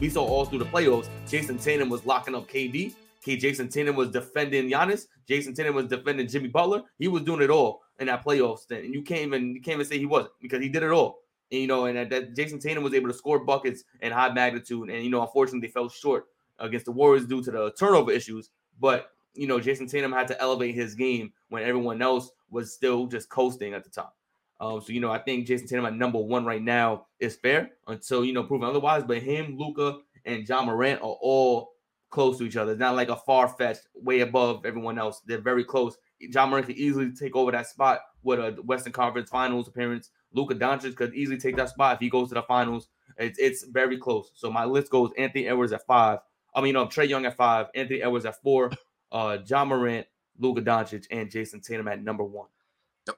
We 0.00 0.08
saw 0.08 0.24
all 0.24 0.44
through 0.44 0.60
the 0.60 0.66
playoffs, 0.66 1.08
Jayson 1.28 1.58
Tatum 1.58 1.88
was 1.88 2.04
locking 2.06 2.34
up 2.34 2.48
KD. 2.48 2.94
K. 3.24 3.38
Jayson 3.38 3.70
Tatum 3.70 3.96
was 3.96 4.10
defending 4.10 4.68
Giannis. 4.68 5.06
Jayson 5.26 5.54
Tatum 5.54 5.74
was 5.74 5.86
defending 5.86 6.28
Jimmy 6.28 6.48
Butler. 6.48 6.82
He 6.98 7.08
was 7.08 7.22
doing 7.22 7.40
it 7.40 7.48
all 7.48 7.80
in 7.98 8.06
that 8.08 8.24
playoff 8.24 8.58
stint, 8.58 8.84
and 8.84 8.94
you 8.94 9.02
can't 9.02 9.22
even 9.22 9.54
you 9.54 9.62
can't 9.62 9.76
even 9.76 9.86
say 9.86 9.98
he 9.98 10.06
wasn't 10.06 10.32
because 10.42 10.60
he 10.60 10.68
did 10.68 10.82
it 10.82 10.90
all. 10.90 11.20
And, 11.50 11.60
you 11.62 11.66
know, 11.66 11.86
and 11.86 11.96
that, 11.96 12.10
that 12.10 12.36
Jayson 12.36 12.60
Tatum 12.60 12.84
was 12.84 12.92
able 12.92 13.08
to 13.08 13.14
score 13.14 13.38
buckets 13.38 13.84
in 14.02 14.12
high 14.12 14.32
magnitude, 14.32 14.90
and 14.90 15.02
you 15.02 15.10
know, 15.10 15.22
unfortunately, 15.22 15.66
they 15.66 15.72
fell 15.72 15.88
short 15.88 16.26
against 16.58 16.84
the 16.84 16.92
Warriors 16.92 17.26
due 17.26 17.42
to 17.42 17.50
the 17.50 17.72
turnover 17.72 18.12
issues. 18.12 18.50
But 18.78 19.10
you 19.32 19.46
know, 19.46 19.58
Jayson 19.58 19.88
Tatum 19.90 20.12
had 20.12 20.28
to 20.28 20.40
elevate 20.40 20.74
his 20.74 20.94
game 20.94 21.32
when 21.48 21.62
everyone 21.62 22.02
else 22.02 22.30
was 22.50 22.74
still 22.74 23.06
just 23.06 23.30
coasting 23.30 23.72
at 23.72 23.84
the 23.84 23.90
top. 23.90 24.16
Um, 24.60 24.82
so 24.82 24.92
you 24.92 25.00
know, 25.00 25.10
I 25.10 25.18
think 25.18 25.46
Jayson 25.46 25.66
Tatum 25.66 25.86
at 25.86 25.94
number 25.94 26.18
one 26.18 26.44
right 26.44 26.62
now 26.62 27.06
is 27.20 27.36
fair 27.36 27.70
until 27.88 28.22
you 28.22 28.34
know 28.34 28.44
proven 28.44 28.68
otherwise. 28.68 29.02
But 29.02 29.22
him, 29.22 29.56
Luka, 29.58 29.98
and 30.26 30.46
Ja 30.46 30.62
Morant 30.62 31.00
are 31.00 31.16
all 31.20 31.73
close 32.14 32.38
to 32.38 32.44
each 32.44 32.56
other. 32.56 32.70
It's 32.70 32.80
not 32.80 32.94
like 32.94 33.08
a 33.08 33.16
far 33.16 33.48
fetched 33.48 33.88
way 33.92 34.20
above 34.20 34.64
everyone 34.64 34.98
else. 35.00 35.20
They're 35.26 35.40
very 35.40 35.64
close. 35.64 35.96
Ja 36.20 36.46
Morant 36.46 36.66
could 36.66 36.76
easily 36.76 37.10
take 37.10 37.34
over 37.34 37.50
that 37.50 37.66
spot 37.66 38.02
with 38.22 38.38
a 38.38 38.52
Western 38.62 38.92
Conference 38.92 39.28
Finals 39.28 39.66
appearance. 39.66 40.10
Luka 40.32 40.54
Doncic 40.54 40.94
could 40.94 41.12
easily 41.12 41.38
take 41.38 41.56
that 41.56 41.70
spot 41.70 41.94
if 41.94 42.00
he 42.00 42.08
goes 42.08 42.28
to 42.28 42.34
the 42.34 42.42
finals. 42.42 42.88
It's 43.18 43.38
it's 43.40 43.64
very 43.64 43.98
close. 43.98 44.30
So 44.36 44.48
my 44.48 44.64
list 44.64 44.92
goes 44.92 45.10
Anthony 45.18 45.48
Edwards 45.48 45.72
at 45.72 45.84
five. 45.86 46.20
I 46.54 46.60
mean, 46.60 46.74
no, 46.74 46.86
Trae 46.86 47.08
Young 47.08 47.26
at 47.26 47.36
five, 47.36 47.66
Anthony 47.74 48.00
Edwards 48.00 48.26
at 48.26 48.40
four, 48.40 48.70
uh, 49.12 49.38
Ja 49.44 49.64
Morant, 49.64 50.06
Luka 50.38 50.62
Doncic, 50.62 51.06
and 51.10 51.28
Jayson 51.28 51.60
Tatum 51.62 51.88
at 51.88 52.00
number 52.00 52.22
one. 52.22 52.46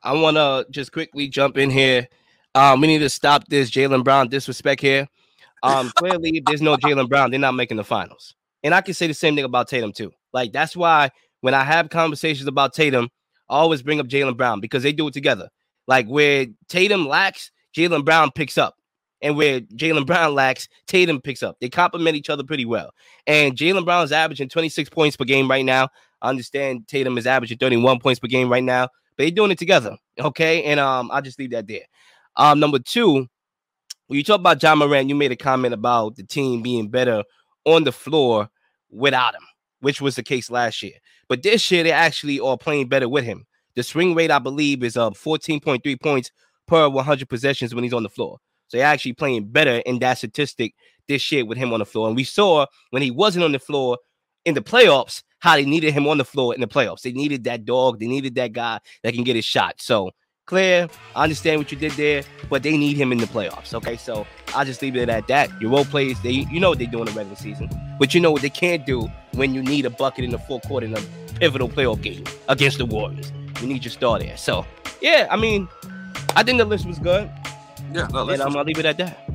I 0.03 0.15
want 0.15 0.39
to 0.39 0.67
just 0.71 0.91
quickly 0.91 1.29
jump 1.29 1.59
in 1.59 1.69
here. 1.69 2.09
Um, 2.55 2.81
we 2.81 2.87
need 2.87 3.01
to 3.01 3.11
stop 3.11 3.47
this 3.49 3.71
Jaylen 3.71 4.03
Brown 4.03 4.29
disrespect 4.29 4.81
here. 4.81 5.07
Um, 5.63 5.93
clearly, 5.97 6.39
if 6.39 6.45
there's 6.47 6.63
no 6.63 6.77
Jaylen 6.77 7.11
Brown, 7.11 7.31
they're 7.31 7.39
not 7.39 7.53
making 7.53 7.77
the 7.77 7.85
finals. 7.85 8.35
And 8.63 8.75
I 8.75 8.81
can 8.81 8.95
say 8.95 9.07
the 9.07 9.15
same 9.15 9.37
thing 9.37 9.45
about 9.45 9.69
Tatum 9.69 9.93
too. 9.93 10.13
Like 10.33 10.53
that's 10.53 10.77
why 10.77 11.11
when 11.41 11.55
I 11.55 11.65
have 11.65 11.91
conversations 11.91 12.49
about 12.49 12.75
Tatum, 12.75 13.09
I 13.49 13.57
always 13.57 13.83
bring 13.83 14.01
up 14.01 14.09
Jaylen 14.09 14.37
Brown 14.37 14.61
because 14.61 14.83
they 14.83 14.93
do 14.93 15.09
it 15.09 15.15
together. 15.15 15.49
Like 15.87 16.07
where 16.07 16.47
Tatum 16.69 17.07
lacks, 17.07 17.51
Jaylen 17.77 18.05
Brown 18.05 18.31
picks 18.33 18.59
up. 18.59 18.75
And 19.23 19.37
where 19.37 19.61
Jalen 19.61 20.07
Brown 20.07 20.35
lacks, 20.35 20.69
Tatum 20.87 21.21
picks 21.21 21.43
up. 21.43 21.57
They 21.61 21.69
complement 21.69 22.17
each 22.17 22.29
other 22.29 22.45
pretty 22.45 22.65
well. 22.65 22.91
And 23.27 23.57
Jaylen 23.57 23.85
Brown 23.85 24.05
is 24.05 24.13
averaging 24.13 24.49
26 24.49 24.91
points 24.91 25.17
per 25.17 25.25
game 25.25 25.49
right 25.51 25.65
now. 25.65 25.89
I 26.21 26.29
understand 26.29 26.89
Tatum 26.89 27.19
is 27.19 27.27
averaging 27.27 27.59
31 27.59 28.01
points 28.01 28.21
per 28.21 28.27
game 28.27 28.51
right 28.51 28.65
now, 28.65 28.89
but 29.17 29.25
they're 29.25 29.31
doing 29.31 29.51
it 29.51 29.59
together. 29.59 29.97
Okay. 30.19 30.65
And 30.65 30.81
um, 30.81 31.11
I'll 31.11 31.23
just 31.23 31.39
leave 31.39 31.51
that 31.51 31.67
there. 31.67 31.85
Um, 32.37 32.61
number 32.61 32.79
two, 32.79 33.27
when 34.07 34.17
you 34.17 34.23
talk 34.23 34.41
about 34.41 34.63
Ja 34.63 34.75
Morant, 34.75 35.09
you 35.09 35.15
made 35.15 35.33
a 35.33 35.37
comment 35.37 35.75
about 35.75 36.17
the 36.17 36.23
team 36.23 36.63
being 36.63 36.89
better 36.89 37.25
on 37.67 37.85
the 37.85 37.93
floor 37.93 38.49
without 38.91 39.35
him, 39.35 39.43
which 39.81 40.01
was 40.01 40.17
the 40.17 40.23
case 40.23 40.51
last 40.51 40.83
year. 40.83 40.95
But 41.29 41.43
this 41.43 41.71
year, 41.71 41.83
they 41.83 41.93
actually 41.93 42.41
are 42.41 42.57
playing 42.57 42.89
better 42.89 43.09
with 43.09 43.25
him. 43.25 43.45
The 43.75 43.83
swing 43.83 44.15
rate, 44.15 44.31
I 44.31 44.39
believe, 44.39 44.83
is 44.83 44.97
uh 44.97 45.11
14.3 45.11 46.01
points 46.01 46.31
per 46.67 46.89
100 46.89 47.29
possessions 47.29 47.75
when 47.75 47.85
he's 47.85 47.93
on 47.93 48.03
the 48.03 48.09
floor. 48.09 48.39
So 48.69 48.79
they're 48.79 48.87
actually 48.87 49.13
playing 49.13 49.49
better 49.49 49.77
in 49.87 49.99
that 50.01 50.19
statistic 50.19 50.75
this 51.09 51.31
year 51.31 51.45
with 51.45 51.59
him 51.59 51.73
on 51.73 51.81
the 51.81 51.87
floor. 51.87 52.09
And 52.09 52.17
we 52.17 52.25
saw 52.25 52.67
when 52.91 53.03
he 53.03 53.11
wasn't 53.11 53.45
on 53.45 53.53
the 53.53 53.59
floor 53.59 53.99
in 54.45 54.55
the 54.55 54.63
playoffs 54.63 55.23
how 55.41 55.55
they 55.57 55.65
needed 55.65 55.93
him 55.93 56.07
on 56.07 56.19
the 56.19 56.25
floor 56.25 56.55
in 56.55 56.61
the 56.61 56.67
playoffs. 56.67 57.03
They 57.03 57.13
needed 57.13 57.45
that 57.45 57.65
dog. 57.65 58.01
They 58.01 58.07
needed 58.07 58.35
that 58.37 58.53
guy 58.53 58.81
that 59.03 59.15
can 59.15 59.23
get 59.23 59.37
his 59.37 59.45
shot. 59.45 59.75
So 59.79 60.11
Claire, 60.47 60.89
I 61.17 61.25
understand 61.25 61.59
what 61.59 61.73
you 61.73 61.79
did 61.79 61.91
there, 61.93 62.23
but 62.49 62.63
they 62.63 62.77
need 62.77 62.97
him 62.97 63.11
in 63.11 63.19
the 63.19 63.27
playoffs. 63.27 63.75
Okay, 63.75 63.97
so 63.97 64.25
I'll 64.55 64.65
just 64.65 64.81
leave 64.81 64.95
it 64.97 65.09
at 65.09 65.27
that. 65.27 65.51
Your 65.61 65.73
role 65.73 65.85
players, 65.85 66.21
they 66.23 66.31
you 66.31 66.61
know 66.61 66.69
what 66.71 66.79
they 66.79 66.87
do 66.87 67.01
in 67.01 67.07
the 67.07 67.11
regular 67.11 67.35
season, 67.35 67.69
but 67.99 68.15
you 68.15 68.21
know 68.21 68.31
what 68.31 68.43
they 68.43 68.51
can't 68.51 68.87
do 68.87 69.11
when 69.35 69.55
you 69.55 69.61
need 69.61 69.87
a 69.87 69.91
bucket 69.91 70.25
in 70.25 70.31
the 70.31 70.39
fourth 70.39 70.63
quarter 70.63 70.87
in 70.87 70.97
a 70.97 71.01
pivotal 71.41 71.69
playoff 71.69 72.01
game 72.01 72.23
against 72.49 72.79
the 72.79 72.87
Warriors. 72.87 73.33
You 73.61 73.67
need 73.67 73.85
your 73.85 73.91
star 73.91 74.21
there. 74.21 74.37
So 74.37 74.65
yeah, 75.01 75.27
I 75.33 75.37
mean, 75.37 75.69
I 76.37 76.45
think 76.45 76.59
the 76.59 76.65
list 76.65 76.87
was 76.87 77.01
good. 77.01 77.29
Yeah, 77.93 78.07
no, 78.13 78.29
and 78.29 78.41
I'm 78.41 78.53
gonna 78.53 78.63
leave 78.63 78.79
it 78.79 78.87
at 78.87 78.99
that. 78.99 79.26